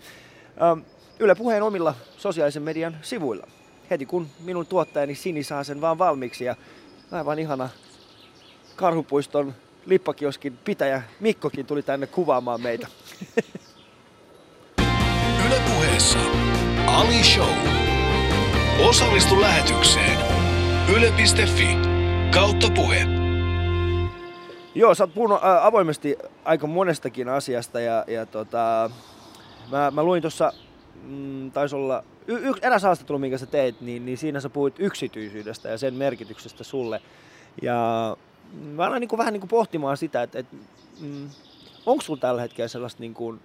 [1.19, 3.47] Yle Puheen omilla sosiaalisen median sivuilla.
[3.91, 6.57] Heti kun minun tuottajani Sini saa sen vaan valmiiksi ja
[7.11, 7.69] aivan ihana
[8.77, 9.55] Karhupuiston
[9.87, 12.87] lippakioskin pitäjä Mikkokin tuli tänne kuvaamaan meitä.
[16.93, 17.49] Ali Show.
[18.89, 20.19] Osallistu lähetykseen
[20.97, 21.77] yle.fi
[22.35, 23.07] kautta puhe.
[24.75, 28.91] Joo, sä oot puhunut avoimesti aika monestakin asiasta ja, ja tota,
[29.71, 30.53] mä, mä luin tuossa,
[31.03, 34.75] mm, taisi olla y- yksi, eräs haastattelu, minkä sä teit, niin, niin siinä sä puhuit
[34.79, 37.01] yksityisyydestä ja sen merkityksestä sulle.
[37.63, 38.17] Ja
[38.53, 40.57] mm, mä aloin niin vähän niin pohtimaan sitä, että, että
[41.01, 41.29] mm,
[41.87, 43.41] onko sulla tällä hetkellä sellaista niin kuin,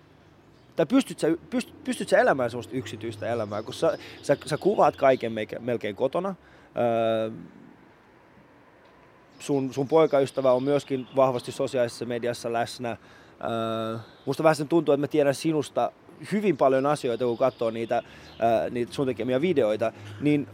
[0.77, 4.95] tai pystyt sä, pyst, pystyt sä elämään sellaista yksityistä elämää, kun sä, sä, sä kuvaat
[4.95, 6.35] kaiken melkein kotona.
[6.77, 7.31] Öö,
[9.39, 12.89] sun, sun poikaystävä on myöskin vahvasti sosiaalisessa mediassa läsnä.
[12.89, 15.91] Öö, musta vähän sen tuntuu, että mä tiedän sinusta
[16.31, 18.03] hyvin paljon asioita, kun katsoo niitä,
[18.43, 20.47] öö, niitä sun tekemiä videoita, niin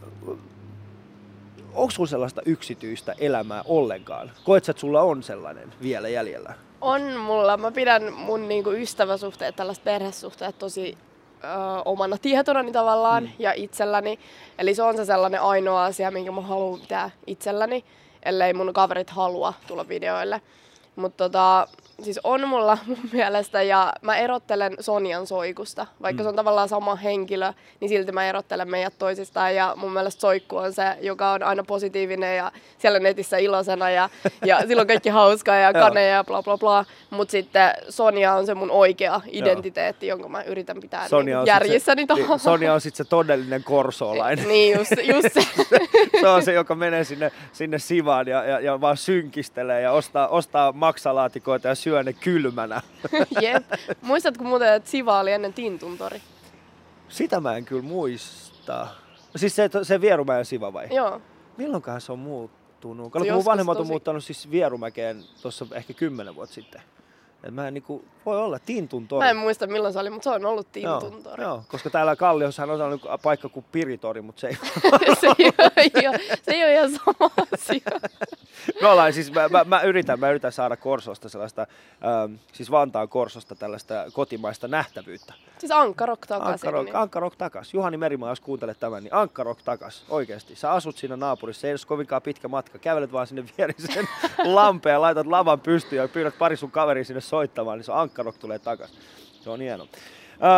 [1.74, 4.32] onko sulla sellaista yksityistä elämää ollenkaan?
[4.44, 6.54] Koet että sulla on sellainen vielä jäljellä?
[6.84, 7.58] On mulla.
[7.58, 10.98] Mä pidän mun niinku ystäväsuhteet, tällaiset perhesuhteet tosi
[11.44, 11.48] ö,
[11.86, 13.30] omana tietonani tavallaan Mm.
[13.40, 14.20] ja itselläni.
[14.58, 17.86] Eli se on se sellainen ainoa asia, minkä mä haluan pitää itselläni,
[18.24, 20.42] ellei mun kaverit halua tulla videoille.
[20.96, 21.68] Mutta tota,
[22.02, 25.88] siis on mulla mun mielestä, ja mä erottelen Sonjan soikusta.
[26.02, 26.26] Vaikka Mm.
[26.26, 29.56] se on tavallaan sama henkilö, niin silti mä erottelen meidät toisistaan.
[29.56, 34.10] Ja mun mielestä soikku on se, joka on aina positiivinen ja siellä netissä iloisena ja,
[34.46, 35.88] ja silloin kaikki hauskaa ja Joo.
[35.88, 36.86] kane ja bla bla bla.
[37.10, 42.06] Mutta sitten Sonja on se mun oikea identiteetti, jonka mä yritän pitää Sonia niin järjissäni
[42.08, 44.48] se, niin, Sonia on sitten se todellinen korsoolainen.
[44.48, 45.42] Niin just, just se.
[46.22, 50.28] se on se, joka menee sinne, sinne sivaan ja, ja, ja vaan synkistelee ja ostaa,
[50.28, 52.82] ostaa maksalaatikoita ja syö ne kylmänä.
[53.42, 53.64] Jep.
[54.02, 56.22] Muistatko muuten, että Siva oli ennen Tintuntori?
[57.10, 58.88] Sitä mä en kyllä muista.
[59.36, 60.88] Siis se, se Vierumäen siva vai?
[60.96, 61.22] Joo.
[61.58, 63.12] Milloinkaan se on muuttunut?
[63.12, 66.82] Kato, mun vanhemmat on tosi- muuttanut siis Vierumäkeen tuossa ehkä kymmenen vuotta sitten.
[67.44, 69.24] Et mä en niinku, voi olla Tintun tori.
[69.26, 71.44] Mä en muista milloin se oli, mutta se on ollut Joo, Tintun tori.
[71.44, 74.56] Joo, koska täällä Kalliossahan on sellainen paikka kuin Piritori, mutta se ei
[75.22, 78.00] se, ei ole, ihan- se ei ole ihan sama asia.
[78.82, 81.62] Me ollaan, siis mä, mä, mä, yritän, mä yritän saada Korsosta sellaista,
[82.06, 85.34] ähm, siis Vantaan Korsosta tällaista kotimaista nähtävyyttä.
[85.58, 86.52] Siis Ankkarok takaisin.
[86.54, 86.96] Ankkarok, niin.
[86.96, 87.74] Ankkarok takas.
[87.74, 90.06] Juhani Merimaa, jos kuuntelet tämän, niin Ankkarok takas.
[90.10, 90.56] Oikeesti.
[90.56, 92.80] Sä asut siinä naapurissa, ei ole kovinkaan pitkä matka.
[92.80, 94.08] Kävelet vaan sinne vierisen
[94.44, 98.60] lampeen, laitat lavan pystyyn ja pyydät pari sun kaveria sinne soittamaan, niin se Ankkarok tulee
[98.60, 98.92] takas.
[99.42, 99.84] Se on hieno.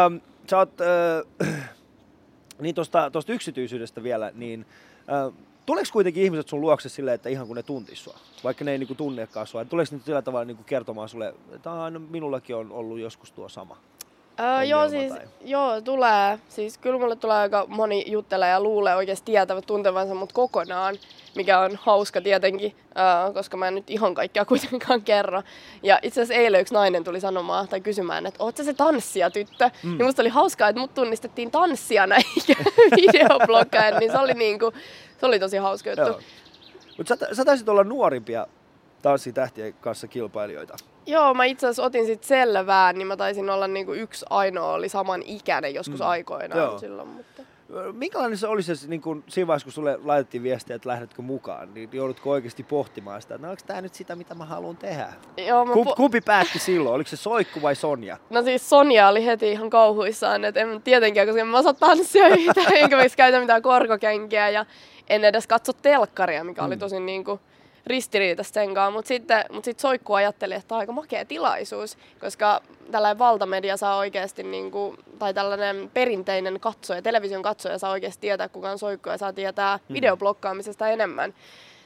[0.05, 0.15] Ähm,
[0.49, 1.47] sä oot, äh,
[2.61, 4.65] niin tosta, tosta yksityisyydestä vielä, niin
[4.99, 5.33] äh,
[5.65, 8.77] tuleeko kuitenkin ihmiset sun luokse silleen, että ihan kun ne tuntis sua, vaikka ne ei
[8.77, 12.71] niinku tunnekaan sua, tuleeko ne sillä tavalla niinku kertomaan sulle, että "Aa, no, minullakin on
[12.71, 13.77] ollut joskus tuo sama?
[14.39, 16.39] Öö, joo, siis, tai- joo, tulee.
[16.50, 20.95] Siis kyllä mulle tulee aika moni juttelee ja luulee oikeasti tietävät tuntevansa mut kokonaan,
[21.36, 25.43] mikä on hauska tietenkin, öö, koska mä en nyt ihan kaikkea kuitenkaan kerro.
[25.84, 29.30] Ja itse asiassa eilen yksi nainen tuli sanomaan tai kysymään, että oot sä se tanssija
[29.32, 29.69] tyttö?
[29.84, 29.89] Mm.
[29.98, 32.63] Niin musta oli hauskaa, että mut tunnistettiin tanssijana eikä
[32.95, 34.71] videobloggaajana, niin se oli niinku,
[35.19, 36.19] se oli tosi hauska juttu.
[36.98, 38.48] Mutta sä, sä taisit olla nuorimpia
[39.02, 40.78] tanssitähtien kanssa kilpailijoita.
[41.06, 44.89] Joo, mä itse asiassa otin sit selvää, niin mä taisin olla niinku yksi ainoa, oli
[44.89, 46.06] saman ikäinen joskus Mm.
[46.08, 46.80] aikoinaan Joo.
[46.80, 47.08] silloin.
[47.08, 47.41] Mutta...
[47.94, 51.74] Minkälainen se oli se niin kun siinä vaiheessa, kun sulle laitettiin viestiä, että lähdetkö mukaan,
[51.74, 55.13] niin joudutko oikeasti pohtimaan sitä, että no onko tämä nyt sitä, mitä mä haluan tehdä?
[55.48, 56.96] Joo, mä Kumpi, po- kumpi päätti silloin?
[56.96, 58.18] Oliko se Soikku vai Sonja?
[58.30, 62.28] No siis Sonja oli heti ihan kauhuissaan, että en tietenkään, koska en mä osaa tanssia
[62.28, 64.65] yhtään, enkä käytä mitään korkokenkiä ja
[65.10, 66.80] en edes katso telkkaria, mikä oli Mm.
[66.80, 67.55] tosi niinku ristiriitaista
[68.41, 68.91] sen kanssa.
[68.91, 73.78] Mutta sitten mut sit Soikku ajatteli, että tämä on aika makea tilaisuus, koska tällainen valtamedia
[73.78, 79.10] saa oikeasti, niinku, tai tällainen perinteinen katsoja, television katsoja saa oikeasti tietää, kuka on Soikku
[79.10, 79.93] ja saa tietää Mm.
[79.93, 81.34] videoblokkaamisesta enemmän.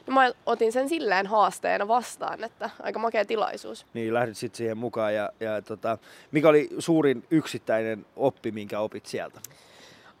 [0.06, 3.86] Niin mä otin sen silleen haasteena vastaan, että aika makea tilaisuus.
[3.94, 5.14] Niin, lähdit sitten siihen mukaan.
[5.14, 5.98] Ja, ja tota,
[6.30, 9.40] mikä oli suurin yksittäinen oppi, minkä opit sieltä?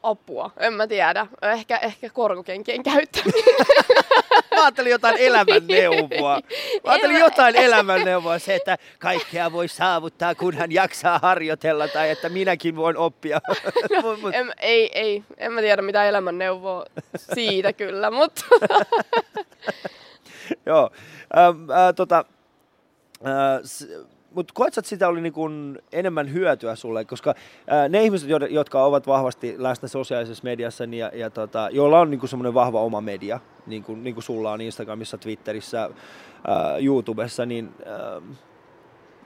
[0.02, 1.26] apua, en mä tiedä.
[1.42, 3.44] Ehkä, ehkä korkokenkien käyttäminen.
[4.60, 6.34] Mä ajattelin jotain elämänneuvoa.
[6.34, 6.40] Mä
[6.92, 12.28] ajattelin En mä- jotain elämänneuvoa, se, että kaikkea voi saavuttaa, kunhan jaksaa harjoitella, tai että
[12.28, 13.40] minäkin voin oppia.
[14.02, 16.84] Mut- mut- en, ei, ei, en mä tiedä mitä elämänneuvoa
[17.34, 18.44] siitä kyllä, mutta
[20.66, 20.90] Joo.
[21.38, 22.24] Ähm, äh, tota,
[23.26, 23.88] äh, s-
[24.34, 25.50] mutta koet että sitä oli niinku
[25.92, 31.10] enemmän hyötyä sulle, koska äh, ne ihmiset, jotka ovat vahvasti läsnä sosiaalisessa mediassa niin ja,
[31.14, 35.18] ja tota, joilla on niinku semmoinen vahva oma media, niin kuin, niin sulla on Instagramissa,
[35.18, 38.36] Twitterissä, äh, YouTubessa, niin, äh,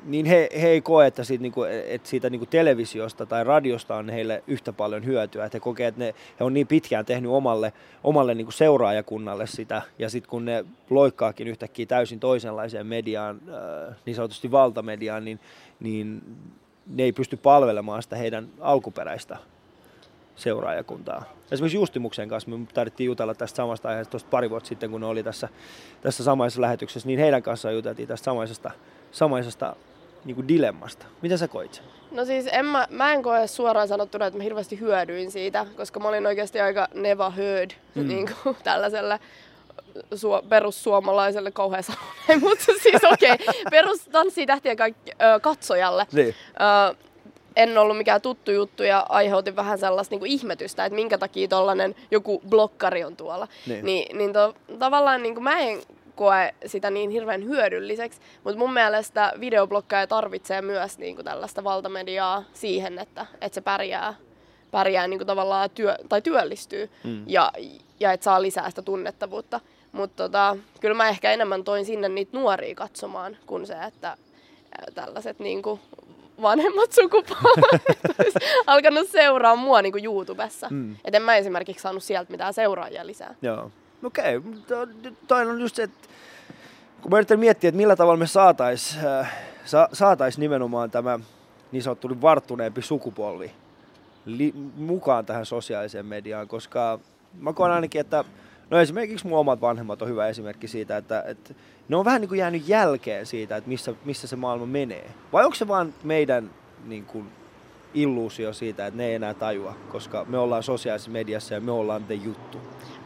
[0.04, 4.10] niin he, he ei koe, että siitä, niinku, että siitä niinku televisiosta tai radiosta on
[4.10, 5.44] heille yhtä paljon hyötyä.
[5.44, 7.72] Että he kokee, että ne, he on niin pitkään tehnyt omalle,
[8.04, 14.16] omalle niinku seuraajakunnalle sitä, ja sitten kun ne loikkaakin yhtäkkiä täysin toisenlaiseen mediaan, äh, niin
[14.16, 15.40] sanotusti valtamediaan, niin,
[15.80, 16.22] niin
[16.86, 19.36] ne ei pysty palvelemaan sitä heidän alkuperäistä
[20.36, 21.24] seuraajakuntaa.
[21.50, 25.06] Esimerkiksi Justimuksen kanssa me tarvittiin jutella tästä samasta aiheesta tuosta pari vuotta sitten, kun ne
[25.06, 25.48] oli tässä,
[26.00, 28.70] tässä samaisessa lähetyksessä, niin heidän kanssaan juteltiin tästä samaisesta,
[29.12, 29.76] samaisesta
[30.24, 31.06] niin kuin dilemmasta.
[31.22, 31.84] Mitä sä koit sen?
[32.10, 36.00] no siis en mä, mä en koe suoraan sanottuna, että mä hirveästi hyödyin siitä, koska
[36.00, 38.08] mä olin oikeasti aika never heard Mm.
[38.08, 39.20] niin kuin tällaiselle
[40.14, 46.06] suo, perussuomalaiselle kauhean sanoen, mutta siis okei, okay, perus tanssitähtien kaikki, ö, katsojalle.
[46.12, 46.34] Niin.
[46.90, 46.94] Ö,
[47.56, 51.94] en ollut mikään tuttu juttu ja aiheutin vähän sellaista niin ihmetystä, että minkä takia tollanen
[52.10, 53.48] joku blokkari on tuolla.
[53.66, 53.84] Niin.
[53.84, 55.82] Niin, niin to, tavallaan niin mä en
[56.14, 62.44] koe sitä niin hirveän hyödylliseksi, mutta mun mielestä videoblokkaaja tarvitsee myös niin kuin tällaista valtamediaa
[62.52, 64.14] siihen, että, että se pärjää,
[64.70, 67.24] pärjää niin kuin tavallaan työ, tai työllistyy Mm.
[67.26, 67.52] ja,
[68.00, 69.60] ja että saa lisää sitä tunnettavuutta.
[69.92, 74.16] Mutta tota, kyllä mä ehkä enemmän toin sinne niitä nuoria katsomaan kuin se, että
[74.94, 75.80] tällaiset niinku
[76.42, 77.82] vanhemmat sukupolvet
[78.18, 80.66] olisi alkanut seuraa mua niinku YouTubessa.
[80.70, 80.76] Mm.
[80.76, 80.96] Mm.
[81.04, 83.34] Et en mä esimerkiksi saanut sieltä mitään seuraajia lisää.
[83.42, 83.70] Joo.
[84.04, 85.12] Okei, okay.
[85.28, 86.08] toi on just se, että
[87.02, 89.32] kun mä yritän miettiä, että millä tavalla me saatais, äh,
[89.64, 91.18] sa, saatais nimenomaan tämä
[91.72, 93.52] niin sanottu varttuneempi sukupolvi
[94.24, 96.98] li, mukaan tähän sosiaaliseen mediaan, koska
[97.40, 98.24] mä koen ainakin, että
[98.70, 101.54] no esimerkiksi mun omat vanhemmat on hyvä esimerkki siitä, että, että
[101.88, 105.10] ne on vähän niin kuin jäänyt jälkeen siitä, että missä, missä se maailma menee.
[105.32, 106.50] Vai onko se vaan meidän
[106.84, 107.26] niin kuin,
[107.94, 112.04] illuusio siitä, että ne ei enää tajua, koska me ollaan sosiaalisessa mediassa ja me ollaan
[112.04, 112.58] te juttu.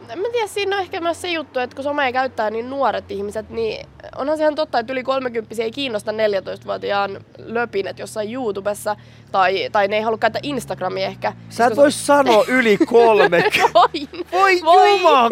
[0.09, 3.11] En mä tiedä, siinä on ehkä myös se juttu, että kun somea käyttää niin nuoret
[3.11, 8.95] ihmiset, niin onhan se ihan totta, että yli 30 ei kiinnosta 14-vuotiaan löpinet jossain YouTubessa,
[9.31, 11.33] tai, tai ne ei halua käyttää Instagramia ehkä.
[11.49, 13.43] Sä et voi sanoa yli kolme.
[13.73, 14.09] Voin.
[14.31, 14.89] Voi, Voi.
[14.97, 15.31] juman!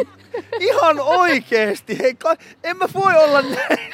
[0.60, 2.00] Ihan oikeesti.
[2.00, 3.92] Hei, ka- en mä voi olla näin.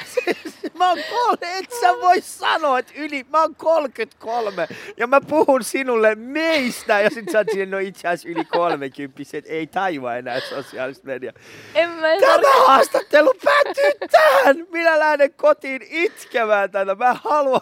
[0.78, 5.64] Mä oon kol- et sä voi sanoa, että yli, mä oon 33 ja mä puhun
[5.64, 10.40] sinulle meistä ja sit sä oot siinä, no itse asiassa yli 30 ei tajua enää
[10.40, 11.32] sosiaalista mediaa.
[11.74, 14.66] En mä en Tämä haastattelu päättyy tähän!
[14.70, 16.94] Minä lähden kotiin itkemään tätä.
[16.94, 17.60] Mä haluan.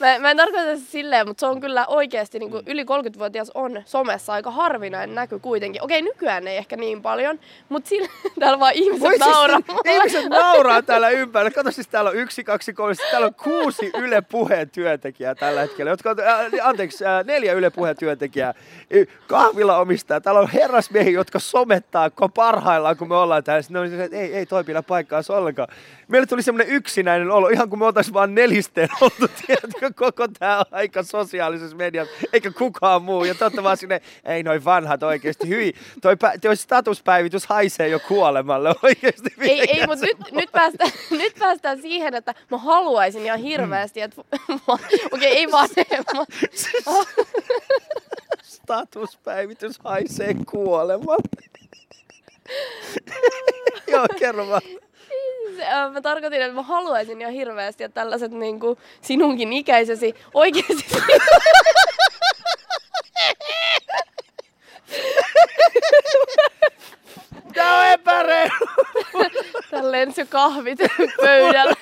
[0.00, 2.52] Mä, mä en tarkoita sitä silleen, mutta se on kyllä oikeasti niin Mm.
[2.52, 5.82] kuin yli 30-vuotias on somessa aika harvinainen näky kuitenkin.
[5.82, 8.08] Okei, nykyään ei ehkä niin paljon, mutta sillä,
[8.40, 9.60] täällä vaan ihmiset Voi nauraa.
[9.66, 11.50] siis, ihmiset nauraa täällä ympärillä.
[11.50, 12.94] Kato siis täällä on yksi, kaksi, kolme.
[12.94, 15.90] Siis täällä on kuusi Yle Puheen työntekijää tällä hetkellä.
[15.90, 18.54] Jotka on, äh, anteeksi, äh, neljä Yle Puheen työntekijää.
[19.26, 20.20] Kahvila omistaa.
[20.20, 23.62] Täällä on herrasmiehiä, jotka somettaa ko- parhaillaan, kun me ollaan täällä.
[23.62, 25.68] Sitten ne on siis, että ei, ei toi pidä paikkaansa ollenkaan.
[26.08, 30.62] Meille tuli semmoinen yksinäinen olo, ihan kuin me oltaisiin vaan nelisteen oltu, tiedätkö, koko tämä
[30.70, 33.24] aika sosiaalisessa mediassa, eikä kukaan muu.
[33.24, 38.00] Ja totta vaan sinne, ei noin vanhat oikeasti, hyi, toi, pä- toi statuspäivitys haisee jo
[38.08, 39.34] kuolemalle oikeasti.
[39.38, 40.90] Ei, ei mutta nyt, nyt, päästään,
[41.22, 44.22] nyt päästään siihen, että mä haluaisin ihan hirveästi, että...
[45.12, 46.28] Okei, ei vanhemmat.
[48.42, 51.22] Statuspäivitys haisee kuolemalle.
[53.86, 54.62] Joo, kerro vaan.
[55.60, 60.84] Äh, Mä tarkoitin, että mä haluaisin ihan hirveästi, että tällaiset niin kuin sinunkin ikäisesi oikeasti
[67.54, 68.50] Tää on epäreilu.
[69.70, 70.78] tälleen se kahvit
[71.22, 71.74] pöydällä.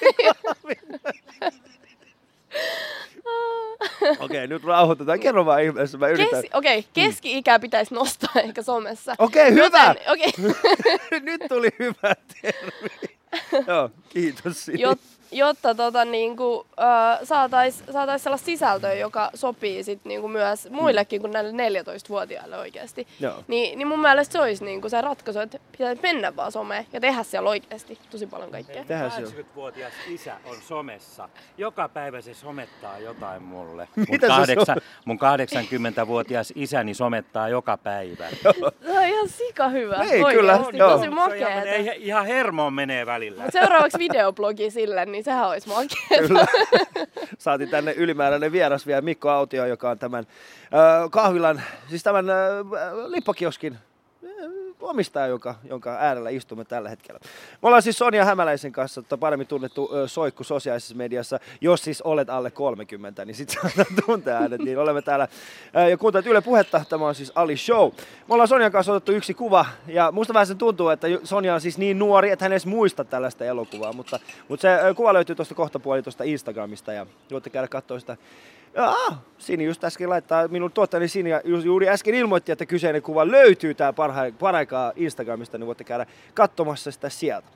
[4.19, 5.21] Okei, nyt rauhoitetaan.
[5.21, 6.43] Kerro vaan ihmeessä, mä yritän.
[6.43, 9.15] Kes, Okei, okay, keski-ikä pitäisi nostaa ehkä somessa.
[9.19, 9.65] Okei, hyvä.
[9.65, 10.33] Joten, okei,
[11.21, 13.18] nyt tuli hyvä termi.
[13.67, 14.83] Joo, kiitos siitä.
[14.83, 15.01] jot,
[15.33, 21.33] jotta tota, niinku, äh, saatais, saatais sellaista sisältöä, joka sopii sit, niinku, myös muillekin kuin
[21.33, 23.07] näille 14-vuotiaille oikeasti.
[23.21, 23.45] Joo.
[23.49, 27.01] Niin, niin mun mielestä se olisi niinku, se ratkaisu, että pitäisi mennä vaan someen ja
[27.01, 28.85] tehdä siellä oikeasti tosi paljon kaikkea.
[28.85, 29.33] Tähän se on.
[29.33, 31.29] 80-vuotias isä on somessa.
[31.59, 33.89] Joka päivä se somettaa jotain mulle.
[33.97, 35.19] Mitä mun, se kahdeksan, mun
[36.03, 38.29] 80-vuotias isäni somettaa joka päivä.
[38.87, 39.95] Se on ihan sika hyvä.
[39.97, 40.35] Ei, oikeasti.
[40.35, 40.91] kyllä, joo.
[40.91, 43.43] Tosi Se on ihan, ihan hermoon menee välillä.
[43.43, 46.29] Mut seuraavaksi videoblogi sille, niin sehän olisi makeeta.
[46.29, 46.47] Kyllä.
[47.39, 50.27] Saatiin tänne ylimääräinen vieras vielä Mikko Autio, joka on tämän
[50.65, 52.37] äh, kahvilan, siis tämän äh,
[53.07, 53.79] lippakioskin
[54.81, 57.21] omistaja, joka, jonka äärellä istumme tällä hetkellä.
[57.63, 61.41] Me ollaan siis Sonja Hämäläisen kanssa, tota paremmin tunnettu soikku sosiaalisessa mediassa.
[61.61, 64.61] Jos siis olet alle 30, niin sitten saadaan tuntea äänet.
[64.61, 65.29] Niin olemme täällä
[65.91, 66.85] ja kuuntelet Yle Puhetta.
[66.89, 67.93] Tämä on siis Ali Show.
[68.29, 71.61] Me ollaan Sonjan kanssa otettu yksi kuva ja musta vähän se tuntuu, että Sonja on
[71.61, 73.93] siis niin nuori, että hän edes muista tällaista elokuvaa.
[73.93, 78.17] Mutta, mutta se kuva löytyy tuosta kohtapuoli tuosta Instagramista ja voitte käydä katsoa sitä
[78.75, 83.29] Jaa, Sini just äsken laittaa, minun tuottajani Sini ju- juuri äsken ilmoitti, että kyseinen kuva
[83.29, 87.49] löytyy tää parha, paraikaa Instagramista, niin voitte käydä katsomassa sitä sieltä.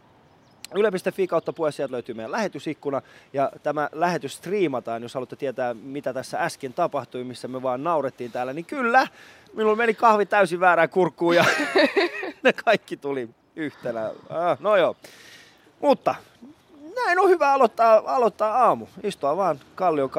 [0.74, 6.12] Yle.fi kautta puhe, sieltä löytyy meidän lähetysikkuna ja tämä lähetys striimataan, jos haluatte tietää mitä
[6.12, 9.06] tässä äsken tapahtui, missä me vaan naurettiin täällä, niin kyllä,
[9.52, 11.44] minulla meni kahvi täysin väärään kurkkuun ja
[12.42, 14.10] ne kaikki tuli yhtenä.
[14.28, 14.96] Ah, no joo,
[15.80, 16.14] mutta
[17.06, 18.86] näin on hyvä aloittaa, aloittaa aamu.
[19.02, 20.10] Istua vaan Kallio,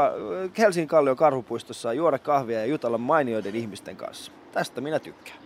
[0.58, 4.32] Helsingin Kallion karhupuistossa, juoda kahvia ja jutella mainioiden ihmisten kanssa.
[4.52, 5.38] Tästä minä tykkään.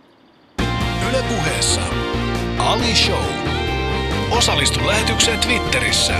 [1.10, 1.80] Yle puheessa
[2.58, 3.24] Ali Show.
[4.38, 6.14] Osallistu lähetykseen Twitterissä.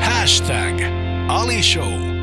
[0.00, 0.80] Hashtag
[1.28, 2.16] Ali Show.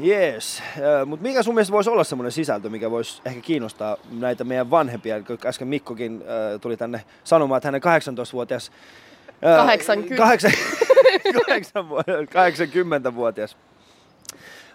[0.00, 0.62] Jees,
[1.06, 5.16] mutta mikä sun mielestä voisi olla semmoinen sisältö, mikä voisi ehkä kiinnostaa näitä meidän vanhempia?
[5.46, 8.70] Äsken Mikkokin äh, tuli tänne sanomaan, että hänen 18-vuotias...
[9.46, 10.16] Äh, 80.
[10.16, 10.52] kahdeksan-
[11.46, 11.96] kahdeksan vu-
[12.30, 13.56] 80-vuotias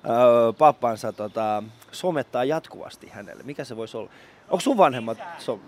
[0.06, 3.44] äh, pappansa tota, somettaa jatkuvasti hänelle.
[3.44, 4.10] Mikä se voisi olla?
[4.50, 5.18] Onko sun vanhemmat?
[5.38, 5.60] So-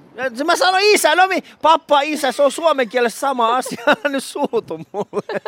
[0.46, 4.82] mä sanoin isä, no mi, pappa, isä, se on suomen kielessä sama asia, nyt suutu
[4.92, 5.42] mulle.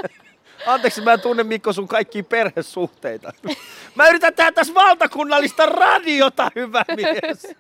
[0.66, 3.34] Anteeksi, mä en tunne Mikko sun kaikkia perhesuhteita.
[3.96, 7.56] Mä yritän tehdä tässä valtakunnallista radiota, hyvä mies.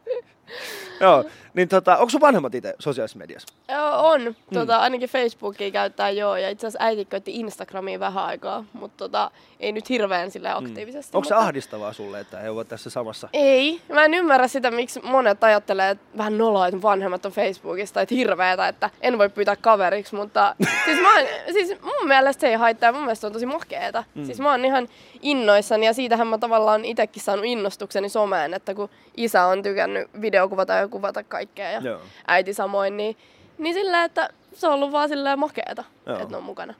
[1.01, 3.47] Joo, niin tota, onko sun vanhemmat itse sosiaalisessa mediassa?
[3.69, 4.35] Joo, on.
[4.53, 6.37] Tota, ainakin Facebookia käyttää joo.
[6.37, 11.17] Ja itse asiassa äiti käytti Instagramia vähän aikaa, mutta tota, ei nyt hirveän sille aktiivisesti.
[11.17, 11.45] Onko se mutta...
[11.45, 13.29] ahdistavaa sulle, että he ovat tässä samassa?
[13.33, 13.81] Ei.
[13.93, 18.15] Mä en ymmärrä sitä, miksi monet ajattelee, että vähän noloa, että vanhemmat on Facebookista, että
[18.15, 20.55] hirveetä, että en voi pyytää kaveriksi, mutta
[20.85, 24.03] siis, mä, oon- siis mun mielestä se ei haittaa, mun mielestä se on tosi makeeta.
[24.15, 24.25] Mm.
[24.25, 24.87] Siis mä oon ihan
[25.21, 30.86] innoissani ja siitähän mä tavallaan itsekin saanut innostukseni someen, että kun isä on tykännyt videokuvata
[30.87, 32.01] ja kuvata kaikkea ja Joo.
[32.27, 33.17] äiti samoin, niin,
[33.57, 36.15] niin sillä, että se on ollut vaan silleen makeeta, Joo.
[36.17, 36.73] että ne on mukana.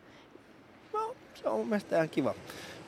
[0.94, 2.34] No, se on mun mielestä ihan kiva.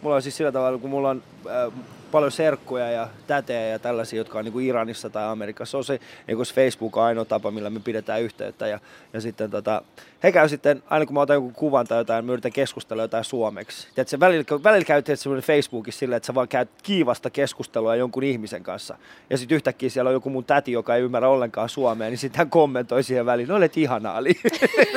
[0.01, 1.73] Mulla on siis sillä tavalla, kun mulla on äh,
[2.12, 5.72] paljon serkkuja ja tätejä ja tällaisia, jotka on niin Iranissa tai Amerikassa.
[5.72, 8.67] Se on se, niin kuin se Facebook on ainoa tapa, millä me pidetään yhteyttä.
[8.67, 8.80] Ja,
[9.13, 9.82] ja sitten tota,
[10.24, 13.24] he käy sitten, aina kun mä otan jonkun kuvan tai jotain, mä yritän keskustella jotain
[13.24, 13.88] suomeksi.
[13.95, 18.63] Tiedätkö, välillä, välillä tietysti semmoinen Facebookissa silleen, että sä vaan käyt kiivasta keskustelua jonkun ihmisen
[18.63, 18.98] kanssa.
[19.30, 22.38] Ja sitten yhtäkkiä siellä on joku mun täti, joka ei ymmärrä ollenkaan suomea, niin sitten
[22.38, 24.34] hän kommentoi siihen väliin, no olet ihana Ali.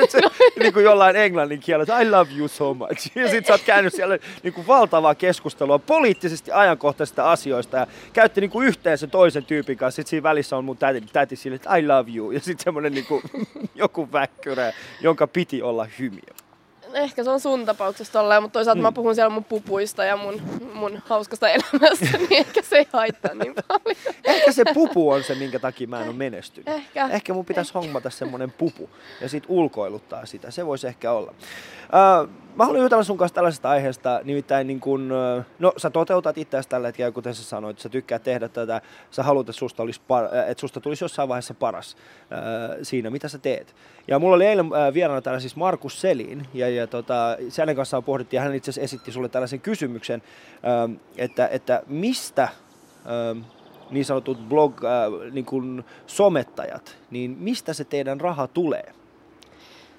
[0.09, 0.19] Se,
[0.59, 3.11] niin kuin jollain englannin kielellä, I love you so much.
[3.15, 6.51] Ja sitten sä oot käynyt siellä niin kuin valtavaa keskustelua poliittisesti
[7.03, 9.95] ajankohtaisista asioista ja käytti niin kuin yhteen sen toisen tyypin kanssa.
[9.95, 12.31] Sitten siinä välissä on mun täti, täti sille, että I love you.
[12.31, 13.21] Ja sitten semmoinen niin kuin,
[13.75, 16.33] joku väkkyrä, jonka piti olla hymiö.
[16.93, 18.83] Ehkä se on sun tapauksessa tolleen, mutta toisaalta mm.
[18.83, 20.41] mä puhun siellä mun pupuista ja mun,
[20.73, 23.97] mun hauskasta elämästä, niin ehkä se ei haittaa niin paljon.
[24.23, 26.67] Ehkä se pupu on se, minkä takia mä en ole menestynyt.
[26.67, 27.07] Ehkä.
[27.07, 28.89] Ehkä mun pitäisi hommata semmonen pupu
[29.21, 30.51] ja sit ulkoiluttaa sitä.
[30.51, 31.31] Se voisi ehkä olla.
[31.31, 35.11] Uh, mä haluan jutella sun kanssa tällaisesta aiheesta, nimittäin niin kun,
[35.59, 39.49] no sä toteutat itseäsi tällä hetkellä, kuten sä sanoit, sä tykkää tehdä tätä, sä haluat,
[39.49, 43.37] että susta, olisi par, äh, että susta tulisi jossain vaiheessa paras uh, siinä, mitä sä
[43.37, 43.75] teet.
[44.07, 48.03] Ja mulla oli eilen uh, vieraana täällä siis Markus Selin, ja, ja tota, hänen kanssaan
[48.03, 50.21] pohdittiin, ja hän itse asiassa esitti sulle tällaisen kysymyksen,
[50.89, 52.49] uh, että, että mistä
[53.33, 53.43] uh,
[53.91, 58.93] niin sanotut blog, äh, niin kuin somettajat, niin mistä se teidän raha tulee?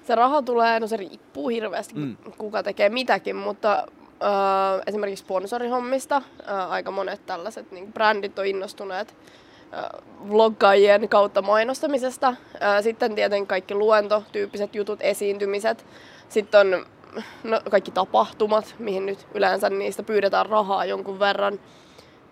[0.05, 2.17] Se raha tulee, no se riippuu hirveästi, Mm.
[2.37, 3.73] kuka tekee mitäkin, mutta
[4.23, 6.15] äh, esimerkiksi sponsorihommista
[6.49, 9.15] äh, aika monet tällaiset niin brändit on innostuneet
[9.73, 9.83] äh,
[10.29, 12.27] vloggaajien kautta mainostamisesta.
[12.27, 12.35] Äh,
[12.83, 15.85] sitten tietenkin kaikki luentotyyppiset jutut, esiintymiset.
[16.29, 16.85] Sitten on
[17.43, 21.59] no, kaikki tapahtumat, mihin nyt yleensä niistä pyydetään rahaa jonkun verran.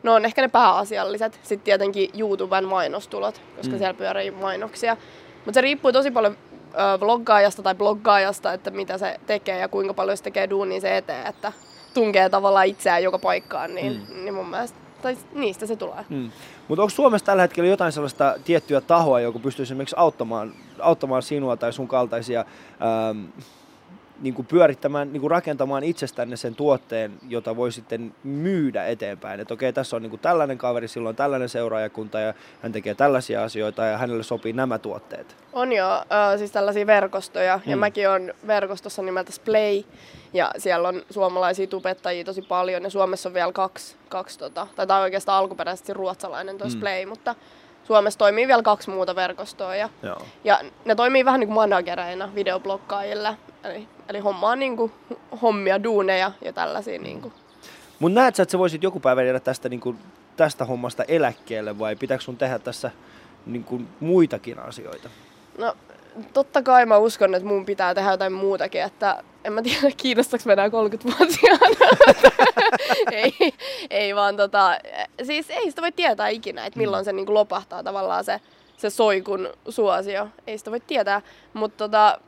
[0.04, 1.40] No on ehkä ne pääasialliset.
[1.44, 3.78] Sitten tietenkin YouTuben mainostulot, koska Mm.
[3.78, 4.98] siellä pyörii mainoksia.
[5.46, 6.38] Mutta se riippuu tosi paljon
[7.00, 11.28] vloggaajasta tai bloggaajasta, että mitä se tekee ja kuinka paljon se tekee duunia se eteen,
[11.28, 11.52] että
[11.94, 14.16] tunkee tavallaan itseään joka paikkaan, niin, Mm.
[14.16, 14.24] mm.
[14.24, 16.06] niin mun mielestä, tai niistä se tulee.
[16.10, 16.32] Hmm.
[16.68, 21.58] Mutta onko Suomessa tällä hetkellä jotain sellaista tiettyä tahoa, joka pystyisi esimerkiksi auttamaan, auttamaan sinua
[21.58, 22.40] tai sun kaltaisia
[23.10, 23.26] ähm,
[24.22, 29.40] niin kuin pyörittämään, niin kuin rakentamaan itsestänne sen tuotteen, jota voi sitten myydä eteenpäin.
[29.40, 32.96] Että okei, tässä on niin kuin tällainen kaveri, sillä on tällainen seuraajakunta ja hän tekee
[32.96, 35.36] tällaisia asioita ja hänelle sopii nämä tuotteet.
[35.54, 37.72] On jo äh, siis tällaisia verkostoja, Mm.
[37.72, 39.84] ja mäkin olen verkostossa nimeltä Splay,
[40.34, 44.88] ja siellä on suomalaisia tubettajia tosi paljon, ja Suomessa on vielä kaksi, kaksi tota, tai
[44.88, 46.74] tämä on oikeastaan alkuperäisesti ruotsalainen tuo Mm.
[46.74, 46.78] mm.
[46.78, 47.36] Splay, mutta
[47.84, 50.22] Suomessa toimii vielä kaksi muuta verkostoa, ja, Joo.
[50.44, 54.92] ja ne toimii vähän niin kuin managereina videoblokkaajille, eli, eli hommaa niin kuin
[55.42, 57.00] hommia, duuneja ja tällaisia.
[57.00, 57.34] Niin kuin.
[58.00, 59.98] Mutta näet sä, että sä voisit joku päivä jäädä tästä, niin kuin,
[60.38, 62.92] tästä hommasta eläkkeelle vai pitääkö sun tehdä tässä
[63.46, 65.10] niin kuin, muitakin asioita?
[65.58, 65.76] No,
[66.34, 70.44] totta kai mä uskon, että mun pitää tehdä jotain muutakin, että en mä tiedä, kiinnostaako
[70.46, 71.76] mä enää 30-vuotiaana.
[73.12, 73.54] ei,
[73.90, 74.78] ei vaan tota,
[75.24, 78.42] siis ei sitä voi tietää ikinä, että milloin se niinku lopahtaa tavallaan se,
[78.78, 80.28] se soikun suosio.
[80.48, 81.22] Ei sitä voi tietää,
[81.54, 82.20] mutta tota,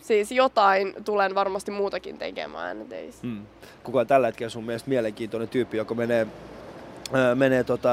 [0.00, 2.92] siis jotain tulen varmasti muutakin tekemään.
[2.92, 3.46] Ei, Hmm.
[3.82, 6.26] Kuka on tällä hetkellä sun mielestä mielenkiintoinen tyyppi, joka menee,
[7.12, 7.90] ää, menee tota,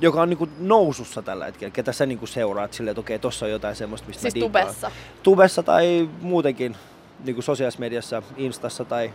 [0.00, 3.52] joka on niinku nousussa tällä hetkellä, ketä sä niinku seuraat silleen, että okei, tossa on
[3.52, 4.90] jotain semmoista, mistä siis mä tubessa.
[5.22, 6.76] Tubessa tai muutenkin
[7.24, 9.10] niinku sosiaalisessa mediassa, Instassa tai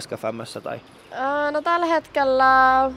[0.00, 0.80] SKFMssä tai...
[1.50, 2.44] No tällä hetkellä,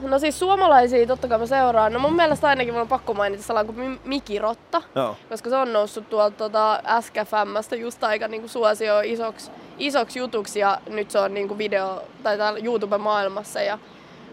[0.02, 1.92] no siis suomalaisia totta kai mä seuraan.
[1.92, 5.16] No mun mielestä ainakin mun on pakko mainita sellainen kuin Mi- Miki Rotta, Joo.
[5.28, 10.80] koska se on noussut tuolta tota SKFMstä just aika niinku suosio isoksi, isoksi jutuksi ja
[10.88, 13.78] nyt se on niinku video tai täällä YouTube-maailmassa ja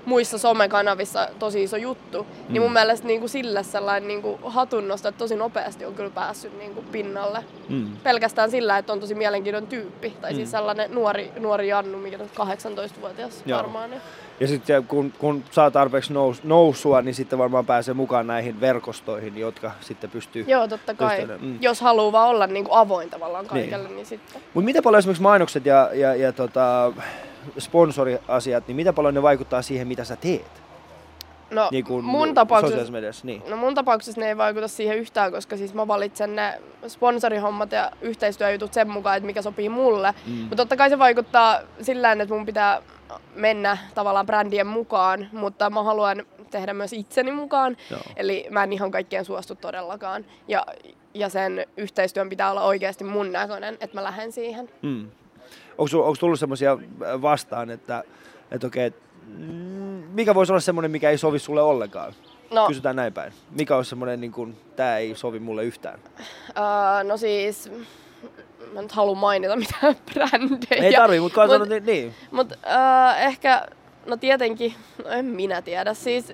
[0.05, 2.23] muissa somekanavissa tosi iso juttu.
[2.23, 2.53] Mm.
[2.53, 6.81] Niin mun mielestä niinku sille sellainen niinku hatunnosto, että tosi nopeasti on kyllä päässyt niinku
[6.91, 7.43] pinnalle.
[7.69, 7.87] Mm.
[8.03, 10.13] Pelkästään sillä, että on tosi mielenkiintoinen tyyppi.
[10.21, 10.35] Tai Mm.
[10.35, 13.57] siis sellainen nuori, nuori Jannu, mikä on 18-vuotias Joo.
[13.57, 13.89] varmaan.
[13.89, 14.01] Niin.
[14.39, 19.37] Ja sitten kun, kun saa tarpeeksi nous, nousua, niin sitten varmaan pääsee mukaan näihin verkostoihin,
[19.37, 20.45] jotka sitten pystyy...
[20.47, 21.27] Joo, totta kai.
[21.41, 21.57] Mm.
[21.61, 24.41] Jos haluaa vaan olla niinku avoin tavallaan kaikelle, niin, niin sitten.
[24.53, 26.93] Mutta miten paljon esimerkiksi mainokset ja, ja, ja tota,
[27.59, 30.65] sponsoriasiat, niin miten paljon ne vaikuttaa siihen, mitä sä teet?
[31.51, 33.25] No, niin kuin mun tapauksessa, mediassa?
[33.25, 33.43] Niin.
[33.49, 37.91] no mun tapauksessa ne ei vaikuta siihen yhtään, koska siis mä valitsen ne sponsorihommat ja
[38.01, 40.13] yhteistyöjutut sen mukaan, että mikä sopii mulle.
[40.27, 40.33] Mm.
[40.33, 42.81] Mutta totta kai se vaikuttaa sillä tavalla, että mun pitää
[43.35, 47.77] mennä tavallaan brändien mukaan, mutta mä haluan tehdä myös itseni mukaan.
[47.91, 48.01] Joo.
[48.15, 50.25] Eli mä en ihan kaikkeen suostu todellakaan.
[50.47, 50.65] Ja,
[51.13, 54.69] ja sen yhteistyön pitää olla oikeasti mun näköinen, että mä lähden siihen.
[54.81, 55.07] Mm.
[55.77, 56.77] Onko, onko tullut semmoisia
[57.21, 58.03] vastaan, että,
[58.51, 58.93] että okei,
[59.37, 62.13] mm, mikä voisi olla semmoinen, mikä ei sovi sulle ollenkaan?
[62.51, 63.33] No, Kysytään näin päin.
[63.51, 65.99] Mikä olisi semmoinen, niin kuin, tämä ei sovi mulle yhtään?
[66.19, 67.71] uh, no siis,
[68.73, 70.83] mä nyt haluan mainita mitään brändejä.
[70.83, 72.13] Ei tarvii, mutta Mut- sanot, niin, niin.
[72.31, 73.67] Mutta äh, ehkä,
[74.05, 74.73] no tietenkin,
[75.03, 75.93] no en minä tiedä.
[75.93, 76.33] Siis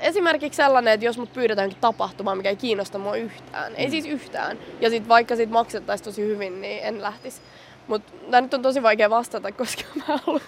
[0.00, 3.76] esimerkiksi sellainen, että jos mut pyydetään tapahtumaan, mikä ei kiinnosta mua yhtään.
[3.76, 4.58] Ei siis yhtään.
[4.80, 7.40] Ja sit vaikka siitä maksettaisiin tosi hyvin, niin en lähtisi.
[7.88, 10.40] Mutta tämä nyt on tosi vaikea vastata, koska mä en halua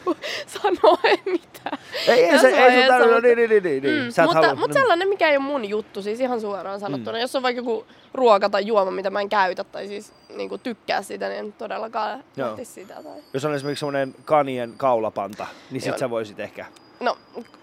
[0.46, 1.78] sanoa mitään.
[2.08, 4.04] Ei, ei, se, ei sun tarvitse, niin, niin, niin, niin, niin.
[4.04, 7.18] Mm, Sä mutta, halua- mutta sellainen, mikä ei ole mun juttu, siis ihan suoraan sanottuna.
[7.18, 7.20] Mm.
[7.20, 11.02] Jos on vaikka joku ruoka tai juoma, mitä mä en käytä tai siis niin tykkää
[11.02, 12.94] siitä, niin en todellakaan lähtisi sitä.
[12.94, 13.12] Tai...
[13.32, 15.98] Jos on esimerkiksi semmoinen kanien kaulapanta, niin sit Joo.
[15.98, 16.66] sä voisit ehkä.
[17.00, 17.16] No,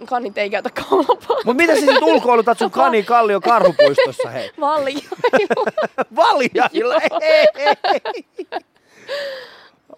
[0.06, 1.38] kanit ei käytä kaulapaa.
[1.46, 4.52] Mutta mitä sä sit ulkoilutat sun kani kallio karhupuistossa, hei?
[4.60, 5.72] Valjailla.
[6.16, 7.76] Valjailla, ei, ei,
[8.14, 8.26] ei.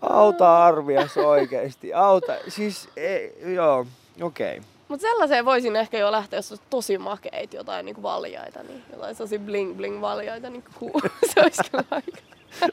[0.01, 2.33] Auta arvias oikeesti, auta.
[2.47, 3.85] Siis, ei, joo,
[4.21, 4.57] okei.
[4.57, 4.69] Okay.
[4.87, 9.17] Mutta sellaiseen voisin ehkä jo lähteä, jos olisi tosi makeit jotain niinku valjaita, niin jotain
[9.17, 10.99] tosi bling bling valjaita, niin cool.
[11.33, 12.17] se olisi kyllä aika.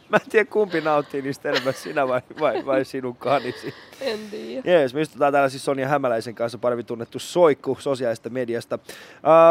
[0.09, 3.75] Mä en tiedä kumpi nauttii niistä enemmän, sinä vai, vai, vai sinun kanisi.
[4.01, 4.70] En tiedä.
[4.70, 8.79] Jees, me istutaan täällä siis Sonja Hämäläisen kanssa, paremmin tunnettu Soikku sosiaalista mediasta.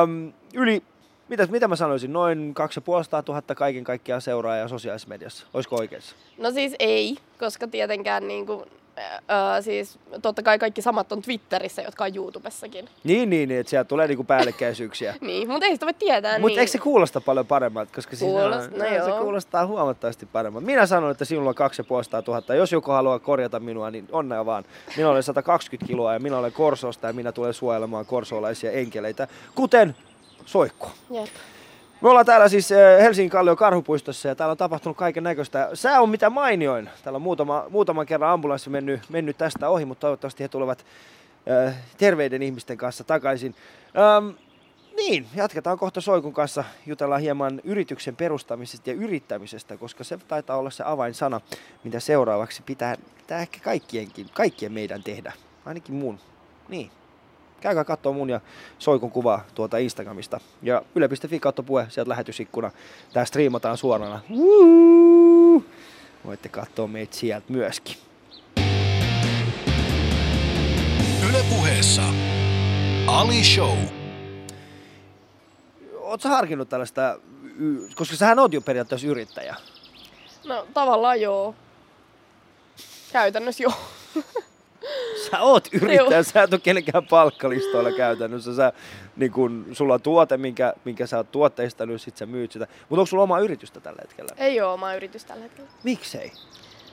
[0.04, 0.84] Um, yli,
[1.30, 5.48] mitä, mitä mä sanoisin, noin 2500 000 kaiken kaikkiaan seuraajaa sosiaalisessa mediassa.
[5.54, 6.16] Olisiko oikeassa?
[6.38, 8.66] No siis ei, koska tietenkään niinku,
[9.00, 12.90] öö, siis totta kai kaikki samat on Twitterissä, jotka on YouTubessakin.
[13.04, 15.16] Niin, niin, niin että sieltä tulee niinku päällekkäisyyksiä.
[15.22, 16.60] Niin, mutta ei sitä voi tietää Mutta niin.
[16.60, 17.92] eikö se kuulosta paljon paremmalta?
[17.96, 19.22] Koska siinä Kuulost- no no, se joo.
[19.22, 20.66] kuulostaa huomattavasti paremmalta.
[20.66, 22.56] Minä sanon, että sinulla on 2500 000.
[22.56, 24.64] Jos joku haluaa korjata minua, niin onnea vaan.
[24.98, 29.96] Minä olen 120 kiloa ja minä olen Korsosta ja minä tulen suojelemaan korsolaisia enkeleitä, kuten
[30.46, 30.88] Soikku.
[31.10, 31.30] Jep.
[32.02, 35.70] Me ollaan täällä siis eh, Helsingin Kallion karhupuistossa ja täällä on tapahtunut kaiken näköistä.
[35.74, 36.90] Sää on mitä mainioin.
[37.04, 40.86] Täällä on muutama, muutaman kerran ambulanssi mennyt, mennyt tästä ohi, mutta toivottavasti he tulevat
[41.68, 43.56] äh, terveiden ihmisten kanssa takaisin.
[43.98, 44.30] Ähm,
[44.98, 46.64] niin, jatketaan kohta Soikun kanssa.
[46.86, 51.42] Jutellaan hieman yrityksen perustamisesta ja yrittämisestä, koska se taitaa olla se avainsana,
[51.84, 55.34] mitä seuraavaksi pitää, pitää ehkä kaikkienkin, kaikkien meidän tehdä.
[55.66, 56.20] Ainakin mun.
[56.70, 56.92] Niin.
[57.64, 58.42] Käykää katsoa mun ja
[58.80, 60.40] Soikun kuvaa tuolta Instagramista.
[60.62, 62.72] Ja yle.fi kautta puhe, sieltä lähetysikkuna.
[63.14, 64.20] Tää striimataan suorana.
[64.32, 65.64] Woo!
[66.26, 67.96] Voitte katsoa meitä sieltä myöskin.
[71.30, 72.02] Yle puheessa
[73.08, 73.78] Ali Show.
[76.00, 77.20] Oletko harkinnut tällaista,
[77.96, 79.56] koska sähän oot jo periaatteessa yrittäjä.
[80.46, 81.56] No tavallaan joo.
[83.12, 83.74] Käytännössä joo.
[85.32, 88.56] Sä oot yrittäjä, sä et ole kenenkään palkkalistoilla käytännössä.
[88.56, 88.74] Sä,
[89.16, 92.68] niin kun, sulla on tuote, minkä, minkä sä oot tuotteistanut, sit sä myyt sitä.
[92.90, 94.30] Mutta onko sulla oma yritystä tällä hetkellä?
[94.38, 95.70] Ei oo oma yritys tällä hetkellä.
[95.84, 96.32] Miksei?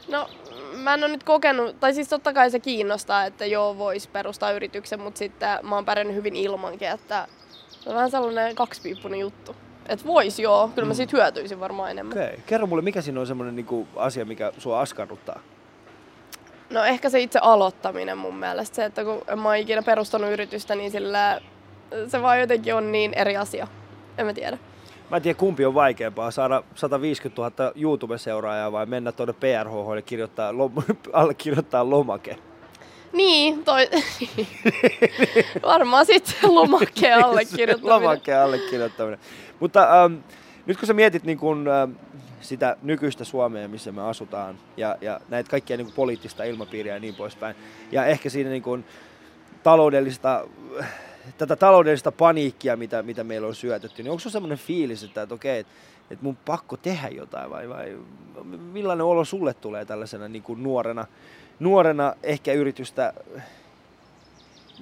[0.08, 0.28] No,
[0.76, 4.52] mä en ole nyt kokenut, tai siis totta kai se kiinnostaa, että joo, vois perustaa
[4.52, 7.28] yrityksen, mutta sitten mä oon pärjännyt hyvin ilmankin, että
[7.70, 9.56] se on vähän sellainen kaksipiippunen juttu.
[9.88, 12.18] Että vois joo, kyllä mä siitä hyötyisin varmaan enemmän.
[12.18, 12.26] Okei.
[12.26, 12.40] Okay.
[12.46, 15.40] Kerro mulle, mikä siinä on semmoinen niin asia, mikä sua askarruttaa?
[16.70, 20.74] No ehkä se itse aloittaminen mun mielestä, se, että kun mä oon ikinä perustanut yritystä,
[20.74, 21.40] niin sillä
[22.08, 23.66] se vaan jotenkin on niin eri asia.
[24.18, 24.58] En mä tiedä.
[25.10, 30.02] Mä en tiedä, kumpi on vaikeampaa, saada 150 000 YouTube-seuraajaa vai mennä tuonne PRH ja
[30.02, 32.36] kirjoittaa, lom- allekirjoittaa lomake.
[33.12, 33.88] Niin, toi...
[35.62, 38.02] varmaan sitten lomakkeen allekirjoittaminen.
[38.02, 39.18] Lomakkeen allekirjoittaminen.
[39.60, 40.14] Mutta ähm,
[40.70, 41.66] nyt kun sä mietit niin kun,
[42.40, 47.14] sitä nykyistä Suomea, missä me asutaan, ja, ja näitä kaikkia niin poliittista ilmapiiriä ja niin
[47.14, 47.56] poispäin,
[47.92, 48.84] ja ehkä siinä niin kun,
[49.62, 50.48] taloudellista,
[51.38, 55.34] tätä taloudellista paniikkia, mitä, mitä meillä on syötetty, niin onko se semmoinen fiilis, että, että
[55.34, 55.72] okei, että,
[56.10, 57.98] että mun pakko tehdä jotain, vai, vai
[58.72, 61.06] millainen olo sulle tulee tällaisena niin kuin nuorena,
[61.60, 63.12] nuorena ehkä yritystä,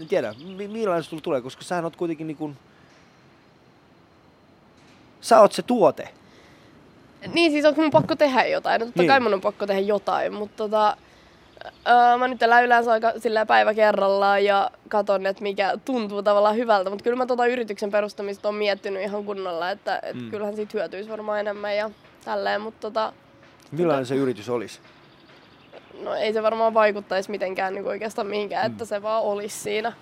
[0.00, 2.56] en tiedä, mi- millainen se sulle tulee, koska sä oot kuitenkin niin kuin,
[5.20, 6.08] sä oot se tuote.
[7.34, 8.80] Niin, siis onko mun pakko tehdä jotain?
[8.80, 9.08] No totta Niin.
[9.08, 10.96] kai mun on pakko tehdä jotain, mutta tota,
[11.88, 16.56] öö, mä nyt elän yleensä aika sillä päivä kerrallaan ja katon, että mikä tuntuu tavallaan
[16.56, 20.30] hyvältä, mutta kyllä mä tota yrityksen perustamista on miettinyt ihan kunnolla, että et Mm.
[20.30, 21.90] kyllähän siitä hyötyisi varmaan enemmän ja
[22.24, 23.12] tälleen, mutta tota,
[23.72, 24.80] Millainen se yritys olisi?
[26.02, 28.72] no ei se varmaan vaikuttaisi mitenkään niin oikeastaan mihinkään, Mm.
[28.72, 29.92] että se vaan olisi siinä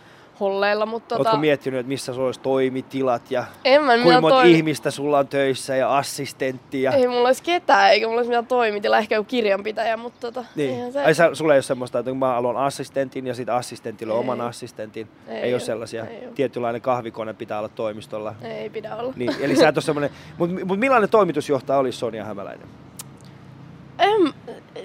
[0.40, 4.36] holleilla, mutta tota, Oletko miettinyt, että missä sulla olisi toimitilat ja en mä kuinka monta
[4.36, 6.92] toimi- ihmistä sulla on töissä ja assistentti ja...
[6.92, 10.92] Ei mulla olisi ketään, eikä mulla olisi mitään toimitila, ehkä joku kirjanpitäjä, mutta tota, Niin.
[10.92, 11.04] se...
[11.04, 14.18] Ai sä, sulla ei ole semmoista, että mä haluan assistentin ja sitten assistentille Ei.
[14.18, 15.08] oman assistentin.
[15.28, 15.66] Ei, Ei ole oo.
[15.66, 16.04] sellaisia.
[16.04, 16.32] Ei oo.
[16.34, 18.34] Tietynlainen kahvikone pitää olla toimistolla.
[18.42, 19.12] Ei pidä olla.
[19.16, 20.10] Niin, eli sä et ole semmoinen...
[20.38, 22.68] Mutta mut millainen toimitusjohtaja olisi Sonja Hämäläinen?
[23.98, 24.32] En,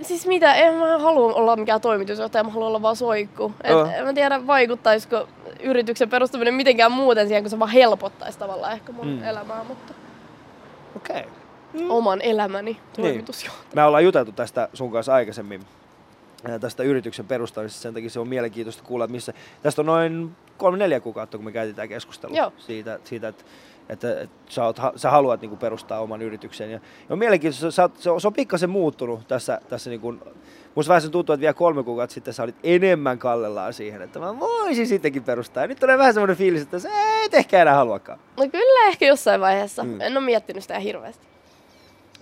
[0.01, 3.53] siis mitä, en mä halua olla mikään toimitusjohtaja, mä haluan olla vaan soikku.
[3.63, 3.85] Et, Joo.
[3.97, 5.27] en mä tiedä, vaikuttaisiko
[5.63, 9.13] yrityksen perustaminen mitenkään muuten siihen, kun se vaan helpottaisi tavallaan ehkä mun Mm.
[9.13, 9.23] mm.
[9.23, 9.93] elämää, mutta
[10.95, 11.23] Okei.
[11.73, 11.85] Okay.
[11.89, 13.75] oman elämäni toimitusjohtaja.
[13.75, 15.61] Me ollaan juteltu tästä sun kanssa aikaisemmin
[16.49, 19.33] ää, tästä yrityksen perustamisesta, sen takia se on mielenkiintoista kuulla, että missä...
[19.63, 22.53] Tästä on noin kolme-neljä kuukautta, kun me käytiin tämä keskustelu Joo.
[22.57, 23.43] siitä, siitä että
[23.89, 26.71] että, että sä, oot, sä haluat niin kuin perustaa oman yrityksen.
[26.71, 30.21] Ja, ja on mielenkiintoista, sä, se, on, se on pikkasen muuttunut tässä, tässä niin kuin,
[30.75, 34.19] musta vähän sen tuntuu, että vielä kolme kuukautta sitten sä olit enemmän kallellaan siihen, että
[34.19, 35.63] mä voisin sittenkin perustaa.
[35.63, 36.89] Ja nyt tulee vähän semmoinen fiilis, että sä
[37.25, 38.19] et ehkä enää haluakaan.
[38.37, 39.83] No kyllä ehkä jossain vaiheessa.
[39.83, 40.01] Mm.
[40.01, 41.30] En ole miettinyt sitä hirveästi.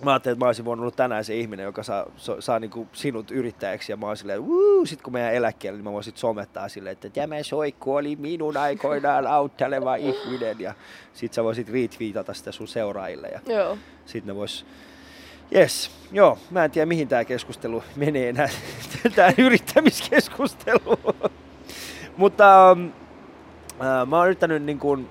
[0.02, 2.70] Mä ajattelin, että mä olisin voinut olla tänään se ihminen, joka saa, so, saa niin
[2.70, 4.86] kuin sinut yrittäjäksi ja mä oon silleen, Wuu!
[4.86, 9.26] sit kun meidän eläkkeelle, niin mä voisin somettaa silleen, että tämä soikku oli minun aikoinaan
[9.26, 10.74] autteleva ihminen ja
[11.12, 13.78] sit sä voisit retweetata sitä sun seuraajille ja Joo.
[14.06, 14.66] sit ne vois
[15.54, 18.48] Yes, joo, mä en tiedä mihin tämä keskustelu menee enää,
[19.16, 20.98] tämä yrittämiskeskustelu.
[22.16, 22.84] Mutta ähm,
[23.80, 25.10] äh, mä oon yrittänyt, niin kun,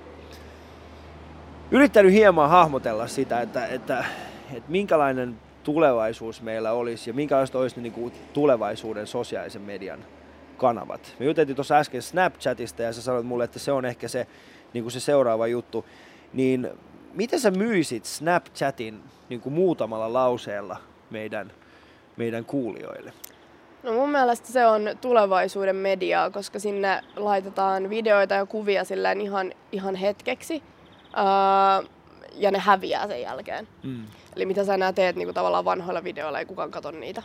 [1.70, 4.04] yrittänyt hieman hahmotella sitä, että, että,
[4.54, 10.04] että minkälainen tulevaisuus meillä olisi ja minkälaiset olisi ne niin kuin tulevaisuuden sosiaalisen median
[10.56, 11.14] kanavat.
[11.18, 14.26] Me juteltiin tuossa äsken Snapchatista ja sä sanoit mulle, että se on ehkä se,
[14.72, 15.86] niin kuin se seuraava juttu.
[16.32, 16.68] Niin
[17.14, 20.76] miten sä myisit Snapchatin niin kuin muutamalla lauseella
[21.10, 21.52] meidän,
[22.16, 23.12] meidän kuulijoille?
[23.82, 29.52] No mun mielestä se on tulevaisuuden mediaa, koska sinne laitetaan videoita ja kuvia silleen ihan,
[29.72, 30.62] ihan hetkeksi.
[31.14, 31.82] Ää,
[32.40, 33.68] ja ne häviää sen jälkeen.
[33.82, 34.04] Mm.
[34.36, 37.22] Eli mitä sä enää teet niin tavallaan vanhoilla videoilla, ei kukaan katso niitä.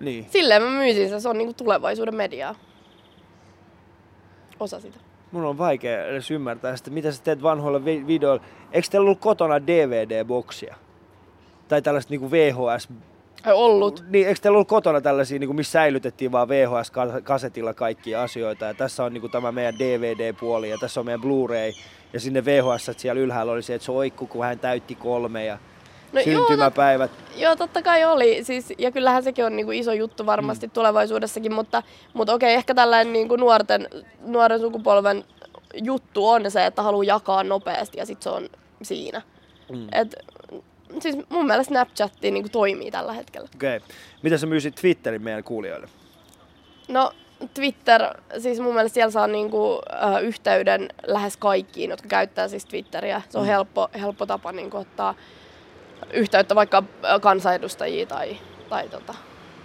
[0.00, 0.26] Niin.
[0.30, 2.54] Silleen mä myisin se, se on niin tulevaisuuden mediaa.
[4.60, 4.98] Osa sitä.
[5.32, 8.44] Mun on vaikea edes ymmärtää sitä, mitä sä teet vanhoilla vi- videoilla.
[8.72, 10.74] Eikö teillä ollut kotona DVD-boksia?
[11.68, 12.88] Tai tällaista niinku VHS...
[13.44, 14.04] Ai ollut.
[14.08, 18.64] Niin, eikö teillä ollut kotona tällaisia, niinku, missä säilytettiin vaan VHS-kasetilla kaikkia asioita?
[18.64, 21.72] Ja tässä on niinku tämä meidän DVD-puoli ja tässä on meidän Blu-ray.
[22.14, 25.58] Ja sinne VHS että siellä ylhäällä oli se, että soikku, kun hän täytti kolme ja
[26.12, 27.10] No joo, syntymäpäivät.
[27.10, 28.44] tot, joo, totta kai oli.
[28.44, 30.70] Siis, ja kyllähän sekin on niinku iso juttu varmasti mm.
[30.70, 33.88] tulevaisuudessakin, mutta, mutta okei, ehkä tällainen niinku nuorten,
[34.20, 35.24] nuoren sukupolven
[35.82, 38.48] juttu on se, että haluaa jakaa nopeasti ja sitten se on
[38.82, 39.22] siinä.
[39.72, 39.88] Mm.
[39.92, 40.14] Et,
[41.00, 43.48] siis mun mielestä Snapchatti niinku toimii tällä hetkellä.
[43.54, 43.76] Okei.
[43.76, 43.88] Okay.
[44.22, 45.88] Mitä sä myisit Twitterin meidän kuulijoille?
[46.88, 47.12] No
[47.54, 48.02] Twitter,
[48.38, 53.22] siis mun mielestä siellä saa niinku, äh, yhteyden lähes kaikkiin, jotka käyttää siis Twitteriä.
[53.28, 53.48] Se on Mm.
[53.48, 55.14] helppo, helppo tapa niinku, ottaa
[56.12, 56.82] yhteyttä vaikka
[57.20, 58.36] kansanedustajiin tai,
[58.68, 59.14] tai tota,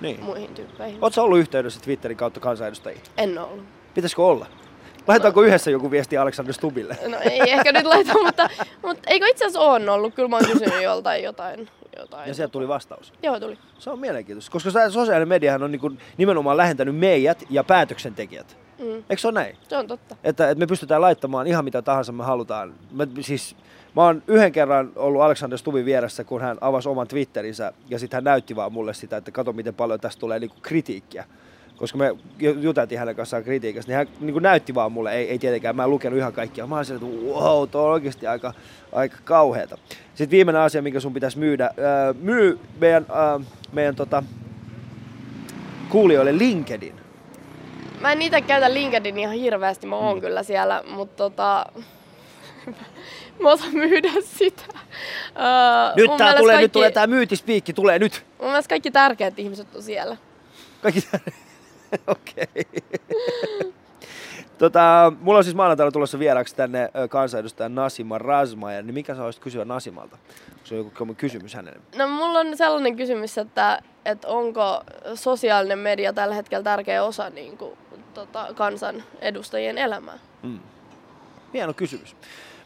[0.02, 0.24] Niin.
[0.24, 0.98] muihin tyyppeihin.
[1.02, 3.02] Oletko ollut yhteydessä Twitterin kautta kansanedustajiin?
[3.18, 3.66] En ole ollut.
[3.94, 4.46] Pitäisikö olla?
[5.08, 6.98] Laitetaanko yhdessä joku viesti Alexander Stubille?
[7.08, 8.50] No ei ehkä nyt laita, mutta,
[8.84, 10.16] mutta eikö itse asiassa on ollut?
[10.16, 11.70] Kyllä mä oon kysynyt joltain jotain.
[12.00, 12.28] Jotain.
[12.28, 13.14] Ja sieltä tuli vastaus.
[13.24, 13.58] Joo, tuli.
[13.80, 18.58] Se on mielenkiintoista, koska sosiaalinen mediahan on niin kuin nimenomaan lähentänyt meidät ja päätöksentekijät.
[18.80, 19.04] Mm.
[19.10, 19.58] Eikö se ole näin?
[19.70, 20.16] Se on totta.
[20.24, 22.74] Että, että me pystytään laittamaan ihan mitä tahansa me halutaan.
[22.92, 23.56] Mä, siis,
[23.96, 28.18] mä oon yhden kerran ollut Alexander Stubin vieressä, kun hän avasi oman Twitterinsä ja sitten
[28.18, 31.26] hän näytti vaan mulle sitä, että kato miten paljon tästä tulee niinku kritiikkiä.
[31.80, 35.40] Koska me ju- juteltiin hänen kanssaan kritiikistä, niin hän niin näytti vaan mulle, ei, ei
[35.40, 36.68] tietenkään, mä en lukenut ihan kaikkia.
[36.68, 38.54] Mä olin että wow, tuo on oikeasti aika,
[38.92, 39.78] aika kauheata.
[40.16, 43.40] Sitten viimeinen asia, minkä sun pitäisi myydä, öö, myy meidän, öö,
[43.72, 44.24] meidän tota,
[45.90, 46.96] kuulijoille LinkedIn.
[48.02, 50.22] Mä en itse käytä LinkedIn ihan hirveästi, mä oon Mm.
[50.22, 51.66] kyllä siellä, mutta tota...
[53.44, 54.64] mä osaan myydä sitä.
[54.74, 58.26] Öö, Nyt tää tulee, kaikki, nyt tulee tää myytispiikki, tulee nyt.
[58.40, 60.18] Mun mielestä kaikki tärkeät ihmiset on siellä.
[60.82, 61.02] Kaikki
[62.08, 62.66] Okei.
[64.58, 69.24] tota, mulla on siis maanantaina tulossa vieraaksi tänne ö, kansanedustaja Nasima Razmaja, niin mikä sä
[69.24, 70.18] olisit kysyä Nasimalta?
[70.64, 71.80] Se joku kysymys hänelle?
[71.98, 74.84] No mulla on sellainen kysymys, että, että onko
[75.16, 77.78] sosiaalinen media tällä hetkellä tärkeä osa niin kuin,
[78.14, 80.20] tota, kansan edustajien elämää?
[80.44, 80.60] Mm.
[81.54, 82.16] Hieno kysymys.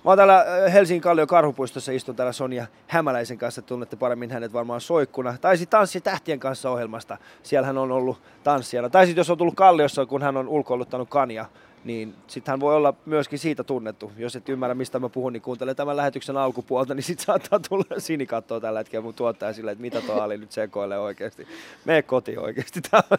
[0.06, 4.54] Mä oon täällä ö, Helsingin Kallion Karhupuistossa, istun täällä Sonja Hämäläisen kanssa, tunnette paremmin hänet
[4.54, 5.36] varmaan soikkuna.
[5.42, 8.90] Tai sitten Tanssi tähtien kanssa ohjelmasta, siellä hän on ollut tanssijana.
[8.90, 11.46] Tai sitten jos on tullut Kalliossa, kun hän on ulkoiluttanut Kania,
[11.84, 14.12] niin sitten hän voi olla myöskin siitä tunnettu.
[14.18, 17.86] Jos et ymmärrä, mistä mä puhun, niin kuuntele tämän lähetyksen alkupuolta, niin sitten saattaa tulla
[17.98, 21.48] sinikattoa tällä hetkellä mun tuottaja silleen, että mitä tuo Ali nyt sekoilee oikeasti.
[21.86, 22.82] Mene kotiin oikeasti.
[22.94, 23.18] On-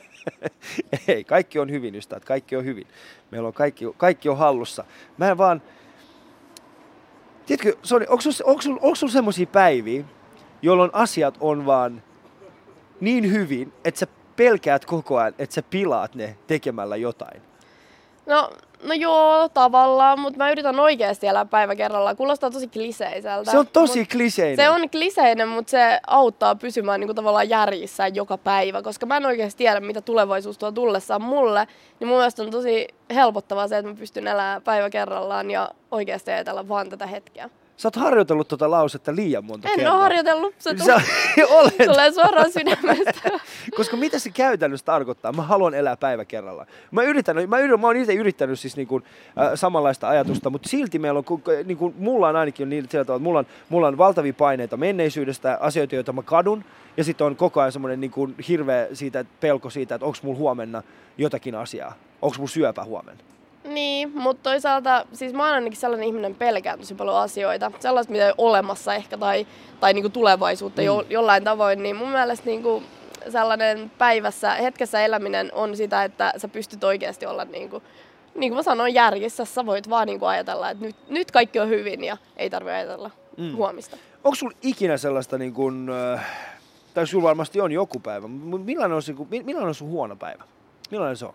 [1.09, 2.87] Ei, kaikki on hyvin, ystävät, kaikki on hyvin.
[3.31, 4.85] Meillä on kaikki, kaikki on hallussa.
[5.19, 5.63] Mä en vaan...
[7.47, 10.05] Tiedätkö, Soni, onko sulla, onko sulla, onko sulla semmoisia päiviä,
[10.63, 12.03] jolloin asiat on vaan
[13.01, 17.43] niin hyvin, että sä pelkäät koko ajan, että sä pilaat ne tekemällä jotain?
[18.27, 18.51] No,
[18.83, 22.17] no joo, tavallaan, mutta mä yritän oikeasti elää päivä kerrallaan.
[22.17, 23.51] Kuulostaa tosi kliseiseltä.
[23.51, 24.57] Se on tosi mut kliseinen.
[24.57, 29.17] Se on kliseinen, mutta se auttaa pysymään niin kuin tavallaan järjissä joka päivä, koska mä
[29.17, 31.67] en oikeasti tiedä, mitä tulevaisuus tuo tullessaan mulle.
[32.01, 36.31] Niin mun mielestä on tosi helpottavaa se, että mä pystyn elämään päivä kerrallaan ja oikeasti
[36.31, 37.51] ajatella vaan tätä hetkeä.
[37.77, 39.95] Sä oot harjoitellut tuota lausetta liian monta En kertaa.
[39.95, 43.31] ole harjoitellut, se Sä tulee, olet, tulee suoraan sydämestä.
[43.77, 45.33] koska mitä se käytännössä tarkoittaa?
[45.33, 46.67] Mä haluan elää päivä kerrallaan.
[46.91, 49.05] Mä, yritän, mä, yritän, mä oon itse yrittänyt siis niin kuin,
[49.41, 51.25] äh, samanlaista ajatusta, mutta silti meillä on,
[51.65, 54.77] niin kuin, mulla on ainakin niin sillä tavalla, että mulla on, mulla on valtavia paineita
[54.77, 56.65] menneisyydestä, asioita, joita mä kadun,
[56.97, 60.39] ja sitten on koko ajan semmoinen niin kuin, hirveä siitä, pelko siitä, että onko mulla
[60.39, 60.83] huomenna
[61.19, 63.23] jotakin asiaa, onko mulla syöpä huomenna.
[63.65, 67.73] Niin, mutta toisaalta, siis mä oon ainakin sellainen ihminen pelkään tosi paljon asioita.
[67.81, 69.47] Sellaista, mitä ei ole olemassa ehkä tai,
[69.81, 70.87] tai niinku tulevaisuutta Mm.
[70.87, 72.83] jo, jollain tavoin, niin mun mielestä niinku
[73.29, 77.83] sellainen päivässä, hetkessä eläminen on sitä, että sä pystyt oikeasti olla niinku,
[78.35, 79.45] niin kuin mä sanoin, järjissä.
[79.45, 83.11] Sä voit vaan niinku ajatella, että nyt, nyt kaikki on hyvin ja ei tarvitse ajatella
[83.37, 83.57] Mm.
[83.57, 83.97] huomista.
[84.25, 86.27] Onko sulla ikinä sellaista, niin kuin, äh,
[86.95, 90.45] tai sulla varmasti on joku päivä, mutta millainen on, mi- millainen on sun huono päivä?
[90.91, 91.35] Millainen se on?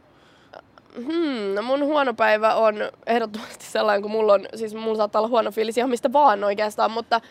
[1.06, 2.76] Hmm, no mun huono päivä on
[3.08, 6.92] ehdottomasti sellainen, kun mulla on, siis mulla saattaa olla huono fiilis ihan mistä vaan oikeastaan,
[6.92, 7.22] mutta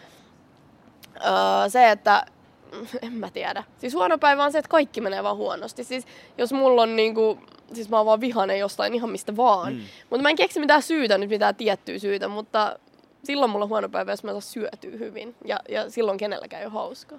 [1.17, 2.27] öö, se, että
[3.03, 3.65] en mä tiedä.
[3.79, 5.85] Siis huono päivä on se, että kaikki menee vaan huonosti.
[5.85, 6.07] Siis
[6.39, 7.39] jos mulla on niinku,
[7.73, 9.75] siis mä oon vaan vihainen jostain ihan mistä vaan.
[9.75, 9.81] Mm.
[10.11, 12.79] Mutta mä en keksi mitään syytä nyt, mitään tiettyä syytä, mutta
[13.25, 15.35] silloin mulla on huono päivä, jos mä en saa syötyä hyvin.
[15.45, 17.19] Ja, ja silloin kenelläkään ei ole hauskaa.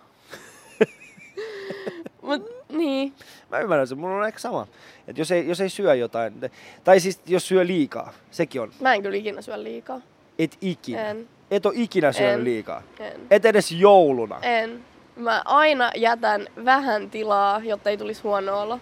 [2.21, 3.13] Mut niin.
[3.51, 4.67] Mä ymmärrän sen, mulla on ehkä sama.
[5.07, 6.51] Et jos, ei, jos ei syö jotain,
[6.83, 8.71] tai siis jos syö liikaa, sekin on.
[8.81, 10.01] Mä en kyllä ikinä syö liikaa.
[10.39, 11.09] Et ikinä.
[11.09, 11.27] En.
[11.51, 12.43] Et ole ikinä syönyt En.
[12.43, 12.81] liikaa.
[12.99, 13.21] En.
[13.31, 14.39] Et edes jouluna.
[14.41, 14.83] En.
[15.15, 18.79] Mä aina jätän vähän tilaa, jotta ei tulisi huono olo.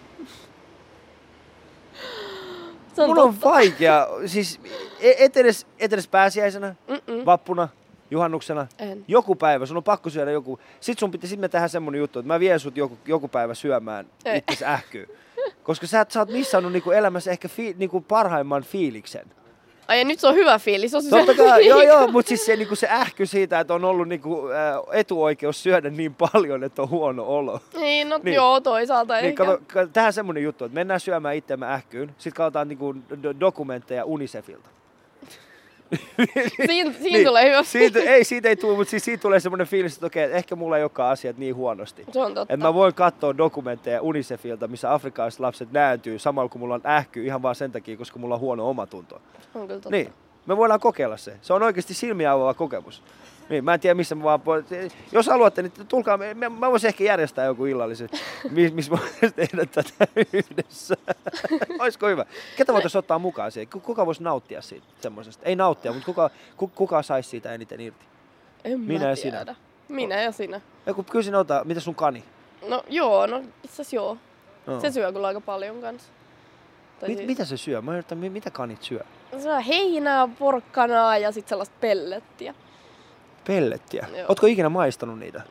[2.94, 3.48] Se on Mun on totta.
[3.50, 4.60] vaikea, siis
[5.00, 7.24] e- et edes, et edes pääsiäisenä, Mm-mm.
[7.26, 7.68] vappuna,
[8.10, 9.04] juhannuksena, En.
[9.08, 10.58] joku päivä, sun on pakko syödä joku.
[10.80, 13.54] Sit sun pitää, sit me tehdään semmonen juttu, että mä vien sut joku, joku päivä
[13.54, 14.38] syömään Ei.
[14.38, 15.16] itses ähkyy.
[15.62, 19.26] Koska sä, sä oot missannut niinku elämässä ehkä fi, niinku parhaimman fiiliksen.
[19.88, 20.94] Ai ja nyt se on hyvä fiilis.
[20.94, 23.84] On Totta se- kai, joo joo, mutta siis se, niinku se ähky siitä, että on
[23.84, 24.52] ollut niinku, ä,
[24.92, 27.60] etuoikeus syödä niin paljon, että on huono olo.
[27.78, 28.34] Niin, no Niin.
[28.34, 29.44] joo, toisaalta Niin, ehkä.
[29.44, 34.04] kato, kato, tähän semmonen juttu, että mennään syömään itseämme ähkyyn, sitten katsotaan niinku do- dokumentteja
[34.04, 34.68] Unicefilta.
[36.66, 39.94] Siin, siinä tulee hyvä siitä, ei, siitä ei tule, mutta siis siitä tulee semmoinen fiilis,
[39.94, 42.04] että okei, ehkä mulla ei olekaan asiat niin huonosti.
[42.12, 42.54] Se on totta.
[42.54, 47.24] Et mä voin katsoa dokumentteja Unicefilta, missä afrikkalaiset lapset nääntyy samalla kun mulla on ähky
[47.24, 49.20] ihan vaan sen takia, koska mulla on huono omatunto.
[49.54, 49.90] on kyllä totta.
[49.90, 50.12] Niin,
[50.46, 51.36] me voidaan kokeilla se.
[51.42, 53.02] Se on oikeasti silmiä avaava kokemus.
[53.48, 54.40] Niin, mä en tiedä missä mä vaan...
[55.12, 56.18] Jos haluatte, niin tulkaa.
[56.34, 58.08] Mä, mä voisin ehkä järjestää joku illallisen,
[58.50, 60.94] missä mis voisin tehdä tätä yhdessä.
[61.80, 62.24] Olisiko hyvä?
[62.56, 63.68] Ketä voitaisiin ottaa mukaan siihen?
[63.72, 65.46] Ku- Kuka voisi nauttia siitä semmoisesta?
[65.46, 68.04] Ei nauttia, mutta kuka, ku, kuka saisi siitä eniten irti?
[68.64, 69.36] En Minä mä ja sinä.
[69.36, 69.54] tiedä.
[69.88, 70.60] Minä ja sinä.
[70.86, 72.24] Joku kysin ota, mitä sun kani?
[72.68, 74.16] No joo, no itse asiassa joo.
[74.66, 74.80] No.
[74.80, 76.08] Se syö kyllä aika paljon kanssa.
[77.00, 77.82] Tai Mit, siis, mitä se syö?
[77.82, 79.00] Mä yritän, mi- mitä kanit syö?
[79.32, 82.54] Se syö heinää, porkkanaa ja sitten sellaista pellettiä.
[83.48, 84.06] Pellettiä.
[84.16, 84.26] Joo.
[84.28, 85.42] Ootko ikinä maistanut niitä?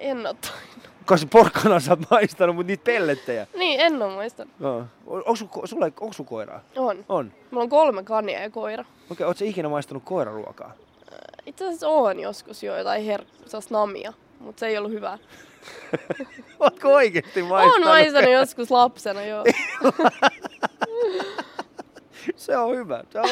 [0.00, 0.90] En oo tainnut.
[1.06, 3.46] Koska porkkana sä oot maistanut, mutta niitä pellettejä.
[3.56, 4.54] Niin, en oo muistanut.
[4.58, 4.86] No.
[5.06, 6.60] Onko sulla, onko sun koiraa?
[6.76, 7.04] On.
[7.08, 7.32] On.
[7.50, 8.84] Mulla on kolme kania ja koira.
[9.10, 10.72] Okei, ootko sä ikinä maistanut koiraruokaa?
[11.46, 13.24] Itse asiassa on joskus jo jotain her...
[13.70, 15.18] namia, mutta se ei ollut hyvää.
[16.60, 17.86] Ootko oikeesti maistanut?
[17.86, 19.44] Oon maistanut joskus lapsena, joo.
[22.36, 23.04] Se on hyvä.
[23.10, 23.26] Se on,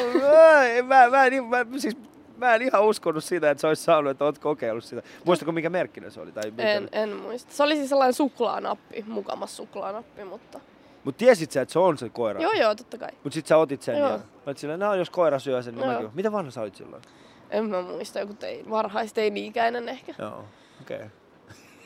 [0.86, 1.96] mä, mä, en, mä, siis,
[2.38, 5.02] mä en ihan uskonut sitä, että sä olisit saanut, että oot kokeillut sitä.
[5.24, 6.32] Muistatko mikä merkkinen se oli?
[6.32, 7.52] Tai mikä En, en muista.
[7.52, 10.60] Se oli siis sellainen suklaanappi, mukamas suklaanappi, mutta...
[11.04, 12.40] Mut tiesit sä, että se on se koira?
[12.40, 13.10] Joo, joo, totta kai.
[13.24, 14.08] Mut sit sä otit sen Joo.
[14.08, 15.94] ja olit silleen, no jos koira syö sen, niin Joo.
[15.94, 16.10] mäkin.
[16.14, 17.02] Mitä vanha sä olit silloin?
[17.50, 20.14] En mä muista, joku tein, varhaisteini-ikäinen ehkä.
[20.18, 20.44] Joo,
[20.80, 20.96] okei.
[20.96, 21.08] Okay.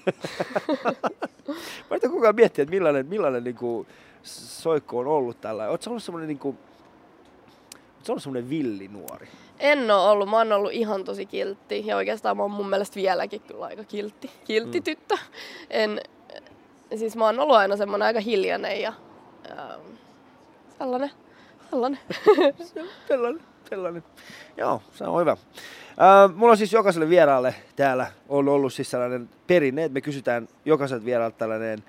[1.90, 3.86] Mä koko ajan miettiä, että millainen, millainen niinku
[4.22, 5.64] soikko on ollut tällä.
[5.80, 9.28] Sä ollut semmonen niinku, oot sä ollut semmonen villinuori?
[9.62, 12.94] En oo ollut, mä oon ollut ihan tosi kiltti ja oikeastaan mä oon mun mielestä
[12.96, 14.84] vieläkin kyllä aika kiltti, kiltti Mm.
[14.84, 15.16] tyttö.
[15.70, 16.00] En,
[16.96, 18.92] siis mä oon ollut aina semmonen aika hiljainen ja
[19.50, 19.80] ähm,
[20.78, 21.10] sellainen
[21.70, 21.98] Sellainen.
[23.08, 24.04] sellainen, sellainen.
[24.56, 25.32] Joo, se on hyvä.
[25.32, 30.48] Uh, mulla on siis jokaiselle vieraalle täällä on ollut siis sellainen perinne, että me kysytään
[30.64, 31.84] jokaiselta vieraalta tällainen uh,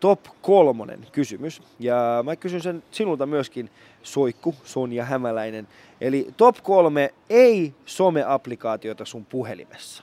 [0.00, 1.62] top kolmonen kysymys.
[1.78, 3.70] Ja mä kysyn sen sinulta myöskin,
[4.02, 5.68] Soikku, Sonja Hämäläinen.
[6.00, 10.02] Eli top kolme ei some-applikaatiota sun puhelimessa.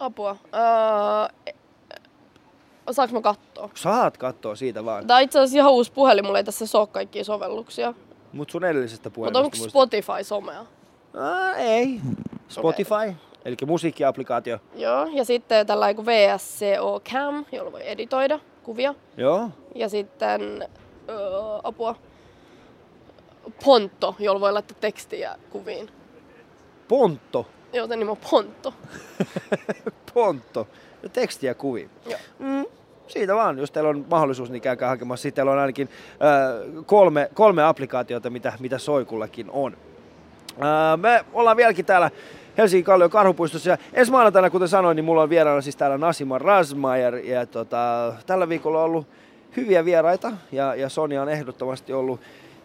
[0.00, 0.36] Apua.
[0.54, 1.54] Öö,
[2.90, 3.70] saanko mä katsoa?
[3.74, 5.06] Saat katsoa siitä vaan.
[5.06, 7.94] Tää itse asiassa ihan uusi puhelin, mulla ei tässä ole kaikkia sovelluksia.
[8.32, 10.60] Mut sun edellisestä Mutta puhelimesta onko muistat- Spotify somea?
[11.14, 12.00] Ah, ei.
[12.48, 13.14] Spotify,
[13.44, 14.58] eli musiikkiaplikaatio.
[14.74, 18.94] Joo, ja sitten tällainen kuin VSCO Cam, jolla voi editoida kuvia.
[19.16, 19.50] Joo.
[19.74, 20.68] Ja sitten
[21.08, 21.18] öö,
[21.62, 21.96] apua.
[23.64, 25.90] Ponto, jolla voi laittaa tekstiä kuviin.
[26.88, 27.46] Pontto.
[27.72, 28.74] Joo, sen nimi on Ponto.
[30.14, 30.68] Pontto.
[31.02, 31.90] Ja tekstiä kuviin.
[32.06, 32.18] Joo.
[32.38, 32.64] Mm,
[33.08, 35.22] siitä vaan, jos teillä on mahdollisuus, niin käykää hakemassa.
[35.22, 39.76] Sitten teillä on ainakin äh, kolme, kolme applikaatiota, mitä, mitä Soikullakin on.
[40.52, 42.10] Äh, me ollaan vieläkin täällä
[42.58, 43.70] Helsingin Kallion karhupuistossa.
[43.70, 47.14] Ja ensi maanantaina, kuten sanoin, niin mulla on vieraana siis täällä Nasima Rasmayer.
[47.16, 49.06] Ja tota, tällä viikolla on ollut
[49.56, 50.32] hyviä vieraita.
[50.52, 52.20] Ja, ja Sonja on ehdottomasti ollut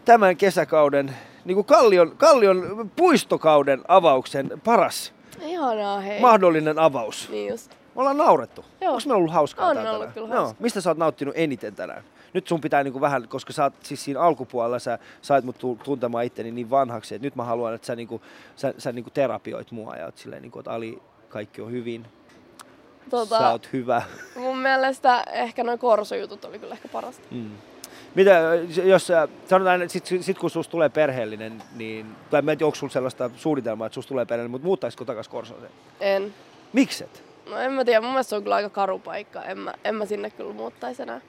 [0.05, 1.15] tämän kesäkauden,
[1.45, 6.19] niin kuin Kallion, Kallion puistokauden avauksen paras Ihanaa, hei.
[6.21, 7.29] mahdollinen avaus.
[7.31, 7.71] Niin just.
[7.71, 8.65] Me ollaan naurettu.
[8.81, 8.91] Joo.
[8.93, 10.29] Onko meillä ollut hauskaa On täällä ollut tänään?
[10.29, 10.53] kyllä Joo.
[10.59, 12.03] Mistä sä oot nauttinut eniten tänään?
[12.35, 15.79] Nyt sun pitää niinku vähän, koska sä oot siis siinä alkupuolella, sä sait mut tu-
[15.83, 18.21] tuntemaan itteni niin vanhaksi, että nyt mä haluan, että sä, niinku,
[18.55, 22.05] sä, sä niinku terapioit mua ja oot silleen, niinku, että Ali, kaikki on hyvin,
[23.09, 24.01] Tota, sä oot hyvä.
[24.35, 27.23] Mun mielestä ehkä noin korsojutut oli kyllä ehkä parasta.
[27.31, 27.49] Mm.
[28.15, 28.31] Mitä,
[28.83, 32.67] jos sä- sanotaan, että sit, sit kun susta tulee perheellinen, niin, tai mä en tiedä,
[32.67, 35.71] onko sulla sellaista suunnitelmaa, että susta tulee perheellinen, mutta muuttaisiko takas Korsooseen?
[35.99, 36.33] En.
[36.73, 37.23] Mikset?
[37.49, 39.43] No en mä tiedä, mun mielestä se on kyllä aika karu paikka.
[39.43, 41.21] En mä, en mä sinne kyllä muuttaisi enää.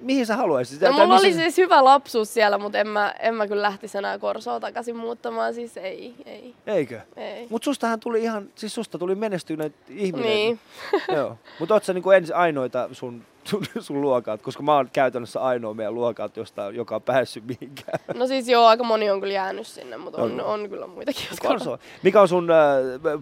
[0.00, 0.80] Mihin sä haluaisit?
[0.80, 3.98] No mulla missä oli siis hyvä lapsuus siellä, mutta en mä, en mä kyllä lähtisi
[3.98, 5.54] enää Korsoa takaisin muuttamaan.
[5.54, 7.00] Siis ei, ei, Eikö?
[7.16, 7.46] ei.
[7.50, 10.28] Mutta sustahan tuli ihan, siis susta tuli menestynyt ihminen.
[10.28, 10.60] Niin.
[11.16, 11.38] Joo.
[11.60, 15.74] Mutta oot sä niinku ensi ainoita sun, sun, sun luokalta, koska mä oon käytännössä ainoa
[15.74, 17.98] meidän luokalta, josta, joka on päässyt mihinkään.
[18.14, 20.62] No siis joo, aika moni on kyllä jäänyt sinne, mutta on, On.
[20.62, 21.26] on kyllä muitakin.
[21.42, 21.78] Korso.
[22.02, 22.56] Mikä on sun äh,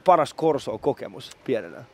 [0.05, 1.85] paras Korso-kokemus pienenä?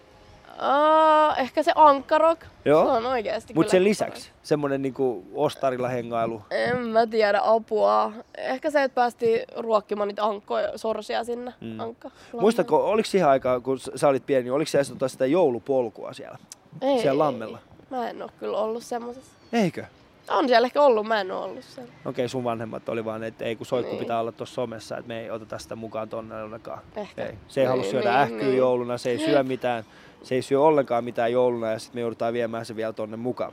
[0.61, 2.39] Aa, ehkä se Ankarok.
[2.65, 2.85] Joo.
[2.85, 6.43] Se on oikeesti Mutta sen lisäksi semmonen niinku ostarilla hengailu.
[6.51, 8.13] En mä tiedä apua.
[8.39, 11.55] Ehkä se, että päästiin ruokkimaan niitä ankkoja, sorsia sinne.
[11.61, 11.81] Mm.
[11.81, 12.11] Ankka.
[12.41, 16.39] Muistatko, oliko siihen aikaan, kun sä olit pieni, niin oliko siellä tota sitä joulupolkua siellä?
[16.83, 17.59] Ei, siellä lammella?
[17.91, 19.33] Mä en oo kyllä ollut semmosessa.
[19.53, 19.85] Eikö?
[20.31, 21.93] On siellä ehkä ollut, mä en oo ollut siellä.
[22.05, 23.99] Okei, sun vanhemmat oli vaan, että ei kun soikku Niin.
[24.01, 26.79] pitää olla tuossa somessa, että me ei oteta sitä mukaan tonne ollenkaan.
[26.97, 27.25] Ehkä.
[27.25, 27.35] Ei.
[27.49, 28.57] Se ei halua Niin, syödä niin, ähkyä niin.
[28.57, 29.85] jouluna, se ei syö mitään,
[30.23, 33.53] se ei syö ollenkaan mitään jouluna ja sitten me joudutaan viemään se vielä tonne mukaan.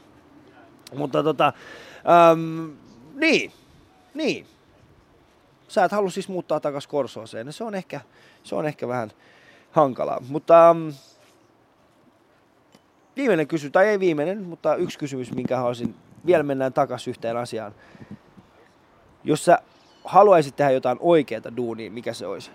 [0.95, 1.53] Mutta tota,
[2.31, 2.75] äm,
[3.13, 3.51] niin,
[4.13, 4.45] niin.
[5.67, 8.01] Sä et halua siis muuttaa takas Korsooseen, se on ehkä,
[8.43, 9.11] se on ehkä vähän
[9.71, 10.19] hankalaa.
[10.29, 10.93] Mutta äm,
[13.15, 15.95] viimeinen kysymys, tai ei viimeinen, mutta yksi kysymys, minkä haluaisin,
[16.25, 17.75] vielä mennään takaisin yhteen asiaan.
[19.23, 19.59] Jos sä
[20.05, 22.51] haluaisit tehdä jotain oikeaa duunia, mikä se olisi?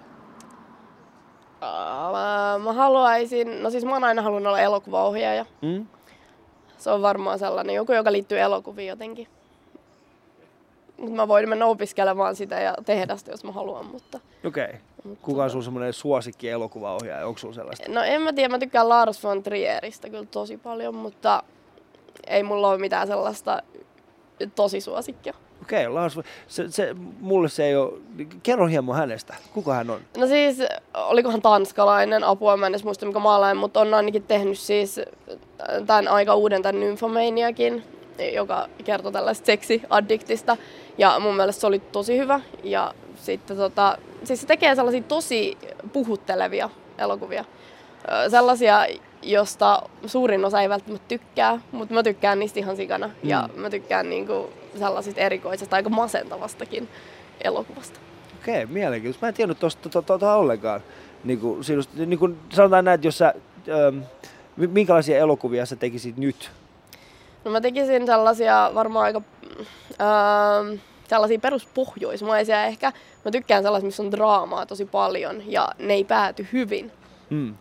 [2.62, 5.46] Mä haluaisin, no siis mä oon aina halunnut olla elokuvaohjaaja.
[5.62, 5.86] Mm?
[6.78, 9.28] Se on varmaan sellainen joku, joka liittyy elokuviin jotenkin.
[10.96, 14.20] Mutta mä voin mennä opiskelemaan sitä ja tehdä sitä, jos mä haluan, mutta...
[14.44, 14.64] Okei.
[14.64, 14.76] Okay.
[15.04, 17.26] mutta Kuka on sun semmoinen suosikki elokuvaohjaaja?
[17.26, 17.92] Onko sulla sellaista?
[17.92, 21.42] No en mä tiedä, mä tykkään Lars von Trieristä kyllä tosi paljon, mutta
[22.26, 23.62] ei mulla ole mitään sellaista
[24.54, 25.34] tosi suosikkia.
[25.62, 27.92] Okei, okay, Lars, se, se, mulle se ei ole...
[28.42, 29.34] Kerro hieman hänestä.
[29.54, 30.00] Kuka hän on?
[30.16, 30.58] No siis,
[30.94, 35.00] olikohan tanskalainen, apua mä en edes muista mikä maalainen, mutta on ainakin tehnyt siis
[35.86, 37.84] tämän aika uuden tämän Nymphomaniakin,
[38.34, 40.56] joka kertoo tällaista seksiaddiktista.
[40.98, 42.40] Ja mun mielestä se oli tosi hyvä.
[42.64, 45.58] Ja sitten tota, siis se tekee sellaisia tosi
[45.92, 47.44] puhuttelevia elokuvia.
[48.28, 48.86] Sellaisia,
[49.22, 53.06] josta suurin osa ei välttämättä tykkää, mutta mä tykkään niistä ihan sikana.
[53.06, 53.28] Mm.
[53.28, 56.88] Ja mä tykkään niinku sellaisista erikoisesta, aika masentavastakin
[57.44, 58.00] elokuvasta.
[58.40, 59.26] Okei, okay, mielenkiintoista.
[59.26, 60.80] Mä en tiennyt tosta to, to, to, ollenkaan.
[61.24, 63.34] Niin kuin, sinusta, niin kuin sanotaan näin, että jos sä...
[63.68, 63.98] Ähm,
[64.56, 66.50] mi- minkälaisia elokuvia sä tekisit nyt?
[67.44, 69.22] No mä tekisin sellaisia varmaan aika
[70.00, 72.92] ähm, sellaisia peruspohjoismaisia ehkä.
[73.24, 76.92] Mä tykkään sellaisia, missä on draamaa tosi paljon ja ne ei pääty hyvin.
[77.30, 77.54] Mm.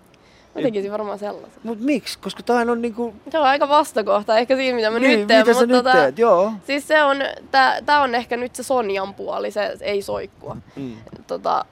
[0.56, 1.62] Mä tekisin varmaan sellaisen.
[1.64, 2.20] Mut miksi?
[2.20, 3.14] Koska toihan on niinku...
[3.32, 5.40] Se on aika vastakohta ehkä siinä, mitä mä niin, nyt teen.
[5.40, 6.20] mitä sä mutta nyt tota, teet?
[6.20, 6.52] Joo.
[6.68, 7.18] Siis se on,
[7.52, 10.58] tää, tää on ehkä nyt se Sonjan puoli, se ei soikkua.
[10.76, 10.96] Mm.
[11.28, 11.66] Tota,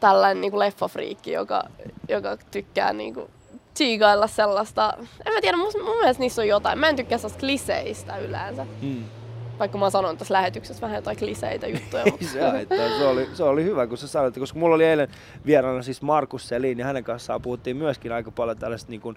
[0.00, 1.62] tällainen niinku leffafriikki, joka,
[2.08, 3.30] joka tykkää niinku
[3.74, 4.94] tsiigailla sellaista,
[5.26, 6.78] en mä tiedä, mun, mun mielestä niissä on jotain.
[6.78, 8.66] Mä en tykkää sellaista kliseistä yleensä.
[8.82, 9.04] Mm.
[9.62, 12.02] Vaikka mä sanon tässä lähetyksessä vähän jotain kliseitä juttuja.
[12.20, 12.88] Ei se haittaa.
[12.98, 15.08] Se oli, se oli hyvä, kun sä sanoit, koska mulla oli eilen
[15.46, 19.16] vieraana siis Markus Selin ja hänen kanssaan puhuttiin myöskin aika paljon tällaista niin kuin,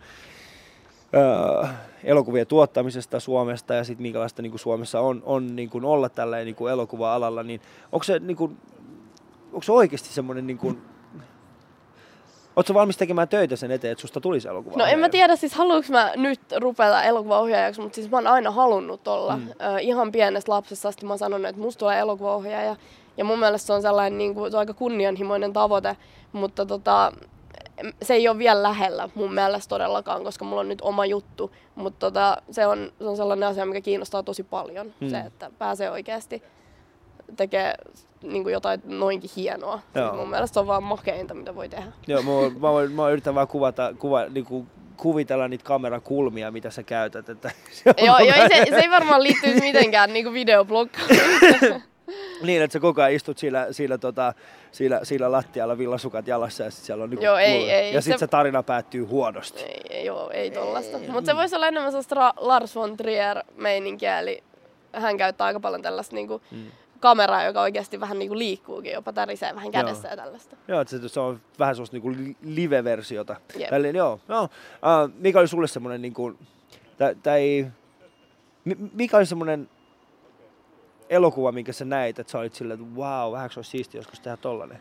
[1.16, 1.68] öö,
[2.04, 6.38] elokuvien tuottamisesta Suomesta ja sitten minkälaista niin kuin Suomessa on, on niin kuin olla tällä
[6.38, 8.58] niin elokuva-alalla, niin onko se, niin kuin,
[9.46, 10.82] onko se oikeasti semmoinen niin kuin,
[12.56, 14.78] Oletko valmis tekemään töitä sen eteen, että susta tulisi elokuva?
[14.78, 18.52] No en mä tiedä siis haluanko mä nyt rupeta elokuvaohjaajaksi, mutta siis mä oon aina
[18.52, 19.38] halunnut olla.
[19.38, 19.48] Mm.
[19.50, 22.76] Ö, ihan pienestä lapsesta asti mä oon sanonut, että musta tulee elokuvaohjaaja.
[23.18, 25.98] Ja mun mielestä se on sellainen niin kuin, se on aika kunnianhimoinen tavoite,
[26.32, 27.12] mutta tota,
[28.02, 31.52] se ei ole vielä lähellä mun mielestä todellakaan, koska mulla on nyt oma juttu.
[31.76, 34.94] Mutta tota, se, on, se on sellainen asia, mikä kiinnostaa tosi paljon.
[35.00, 35.10] Mm.
[35.10, 36.44] Se, että pääsee oikeasti
[37.38, 37.74] tekee
[38.24, 39.80] niin kuin jotain noinkin hienoa.
[39.94, 41.92] Siis mun mielestä se on vaan makeinta, mitä voi tehdä.
[42.08, 44.68] Joo, mä, mä, mä, mä yritän vaan kuvata, kuva, niin kuin
[44.98, 47.30] kuvitella niitä kamerakulmia, mitä sä käytät.
[47.30, 51.10] Että se joo, joo se, se, ei varmaan liittyisi mitenkään niin videobloggaan.
[52.44, 54.34] niin, että sä koko ajan istut siinä, siinä, tota,
[54.72, 58.20] siinä, siinä lattialla villasukat jalassa ja sit siellä on niinku Joo, ei, ei, Ja sitten
[58.20, 58.26] se...
[58.26, 59.64] se tarina päättyy huonosti.
[59.64, 60.98] Ei, ei, joo, ei tollasta.
[61.12, 64.44] Mutta se voisi olla enemmän sellaista Lars von Trier meininkiä, eli
[64.94, 66.66] hän käyttää aika paljon tällaista niinku, mm
[67.00, 70.12] kameraa, joka oikeasti vähän niin kuin liikkuukin, jopa tärisee vähän kädessä joo.
[70.12, 70.56] ja tällaista.
[70.68, 73.36] Joo, että se, se on vähän sellaista niin live-versiota.
[73.72, 74.44] Eli, joo, joo.
[74.44, 74.50] Uh,
[75.16, 76.38] mikä oli sulle semmoinen, niin kuin,
[77.24, 77.68] tai,
[78.94, 79.70] mikä oli semmoinen
[81.10, 84.38] elokuva, minkä sä näit, että sä olit silleen, että wow, vähän olisi siistiä joskus tehdä
[84.38, 84.80] tollanen?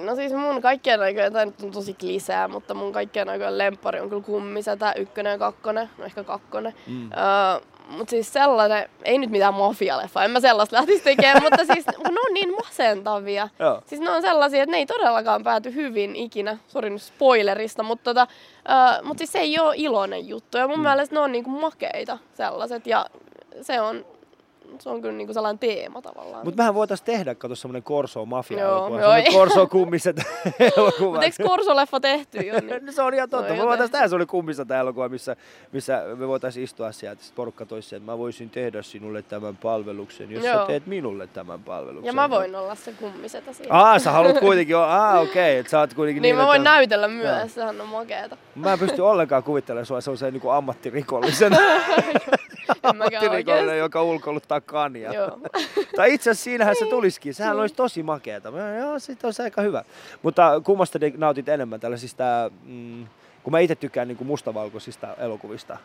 [0.00, 4.00] No siis mun kaikkien aikojen, tämä nyt on tosi klisää, mutta mun kaikkien aikojen lempari
[4.00, 6.74] on kyllä kummisetä, ykkönen ja kakkonen, no ehkä kakkonen.
[6.86, 7.06] Mm.
[7.06, 11.86] Uh, mutta siis sellainen, ei nyt mitään mafialeffa, en mä sellaista lähtisi tekemään, mutta siis
[11.86, 13.48] ne on niin masentavia.
[13.58, 13.82] Joo.
[13.86, 18.04] Siis ne on sellaisia, että ne ei todellakaan pääty hyvin ikinä, sori nyt spoilerista, mutta
[18.04, 18.26] tota,
[18.68, 20.58] uh, mut siis se ei ole iloinen juttu.
[20.58, 20.82] Ja mun mm.
[20.82, 23.06] mielestä ne on niinku makeita sellaiset ja
[23.62, 24.04] se on
[24.78, 26.44] se on kyllä niinku sellainen teema tavallaan.
[26.44, 29.00] Mutta mehän voitaisiin tehdä, kato semmoinen Korso mafia elokuva.
[29.32, 30.16] Korso kummiset
[30.76, 31.10] elokuva.
[31.10, 32.60] Mutta eikö Korso-leffa tehty jo?
[32.60, 32.68] Niin?
[32.86, 33.52] no, se on ihan totta.
[33.52, 35.36] No, me voitaisiin tehdä semmoinen kummiset elokuva, missä,
[35.72, 40.30] missä me voitaisiin istua sieltä, että porukka toisi että mä voisin tehdä sinulle tämän palveluksen,
[40.30, 40.60] jos joo.
[40.60, 42.06] sä teet minulle tämän palveluksen.
[42.06, 43.74] Ja mä voin olla se kummisetä siinä.
[43.74, 46.36] Aa, sä haluat kuitenkin olla, aa okei, okay, sä oot kuitenkin niin.
[46.36, 46.70] Niin mä voin että...
[46.70, 48.36] näytellä myös, sehän on makeeta.
[48.54, 51.52] Mä en pysty ollenkaan kuvittelemaan sua sellaisen niin ammattirikollisen.
[52.82, 55.12] Ammattirikollinen, joka ulkoiluttaa kania.
[55.12, 55.38] Joo.
[55.96, 56.90] tai itse asiassa siinähän se niin.
[56.90, 57.34] tulisikin.
[57.34, 57.60] Sehän niin.
[57.60, 58.52] olisi tosi makeeta.
[58.78, 59.84] Joo, sit olisi aika hyvä.
[60.22, 62.24] Mutta kummasta nautit enemmän tällaisista,
[62.62, 63.06] mm,
[63.42, 65.78] kun mä itse tykkään niin kuin mustavalkoisista elokuvista.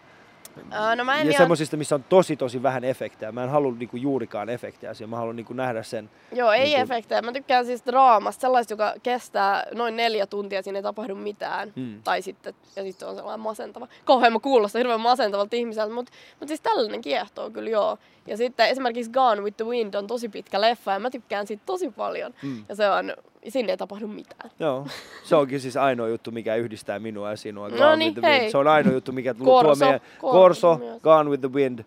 [0.57, 1.43] Uh, no mä en ja ihan...
[1.43, 3.31] semmoisista, missä on tosi tosi vähän efektejä.
[3.31, 5.09] Mä en halua niinku juurikaan efektejä siihen.
[5.09, 6.09] Mä haluan niinku nähdä sen.
[6.31, 6.81] Joo, ei niinku...
[6.81, 7.21] efektejä.
[7.21, 11.73] Mä tykkään siis draamasta, sellaista, joka kestää noin neljä tuntia, siinä ei tapahdu mitään.
[11.75, 12.03] Hmm.
[12.03, 13.87] Tai sitten, ja sitten on sellainen masentava.
[14.05, 17.97] Kauhean mä kuulostan hirveän masentavalta ihmiseltä, mutta mut siis tällainen kiehtoo kyllä joo.
[18.27, 21.63] Ja sitten esimerkiksi Gone with the Wind on tosi pitkä leffa ja mä tykkään siitä
[21.65, 22.33] tosi paljon.
[22.41, 22.65] Hmm.
[22.69, 23.13] Ja se on
[23.49, 24.51] sinne ei tapahdu mitään.
[24.59, 24.87] Joo,
[25.23, 27.69] se onkin siis ainoa juttu, mikä yhdistää minua ja sinua.
[27.69, 28.51] No niin, hei.
[28.51, 31.79] Se on ainoa juttu, mikä Korso, tuo meidän Corso, Gone with the Wind.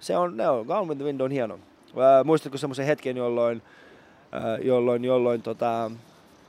[0.00, 1.54] Se on, no, Gone with the Wind on hieno.
[1.54, 3.62] Äh, muistatko semmoisen hetken, jolloin,
[4.34, 5.90] äh, jolloin, jolloin tota,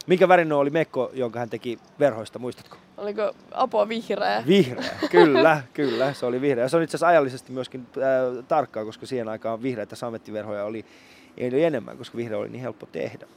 [0.07, 2.77] mikä värinen oli mekko, jonka hän teki verhoista, muistatko?
[2.97, 4.43] Oliko apua vihreä?
[4.47, 6.67] Vihreä, kyllä, kyllä, se oli vihreä.
[6.67, 10.85] Se on itse asiassa ajallisesti myöskin äh, tarkkaa, koska siihen aikaan vihreitä samettiverhoja oli,
[11.47, 13.27] oli enemmän, koska vihreä oli niin helppo tehdä.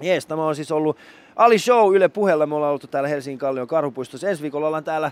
[0.00, 0.96] Jees, tämä on siis ollut
[1.36, 2.46] Ali Show Yle puheella.
[2.46, 4.28] Me ollaan oltu täällä Helsingin Kallion karhupuistossa.
[4.28, 5.10] Ensi viikolla ollaan täällä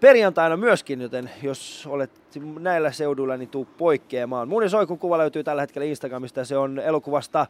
[0.00, 2.10] perjantaina myöskin, joten jos olet
[2.58, 4.48] näillä seuduilla, niin tuu poikkeamaan.
[4.48, 6.44] Mun Soikun kuva löytyy tällä hetkellä Instagramista.
[6.44, 7.46] Se on elokuvasta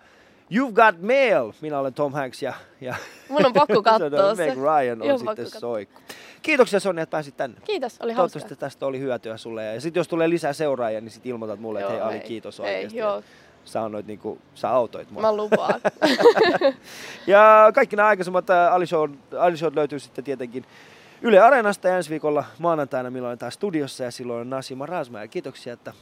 [0.52, 1.52] You've Got Mail.
[1.60, 2.54] Minä olen Tom Hanks ja...
[2.80, 2.94] ja
[3.28, 4.46] Mun on pakko katsoa se.
[4.46, 6.00] Meg Ryan on Joo, sitten Soikku.
[6.42, 7.56] Kiitoksia Sonja, että pääsit tänne.
[7.64, 8.68] Kiitos, oli Toivottavasti hauskaa.
[8.68, 9.64] tästä oli hyötyä sulle.
[9.64, 12.96] Ja sitten jos tulee lisää seuraajia, niin sitten ilmoitat mulle, että hei Ali, kiitos oikeasti.
[12.96, 13.22] Ei, joo
[13.64, 15.22] sä, annoit, niin kuin, sä autoit mua.
[15.22, 15.80] Mä lupaan.
[17.26, 20.64] ja kaikki nämä aikaisemmat Ali Show, Ali Show löytyy sitten tietenkin
[21.22, 25.20] Yle Areenasta ensi viikolla maanantaina, milloin taas studiossa ja silloin on Nasima Rasma.
[25.20, 25.92] Ja kiitoksia, että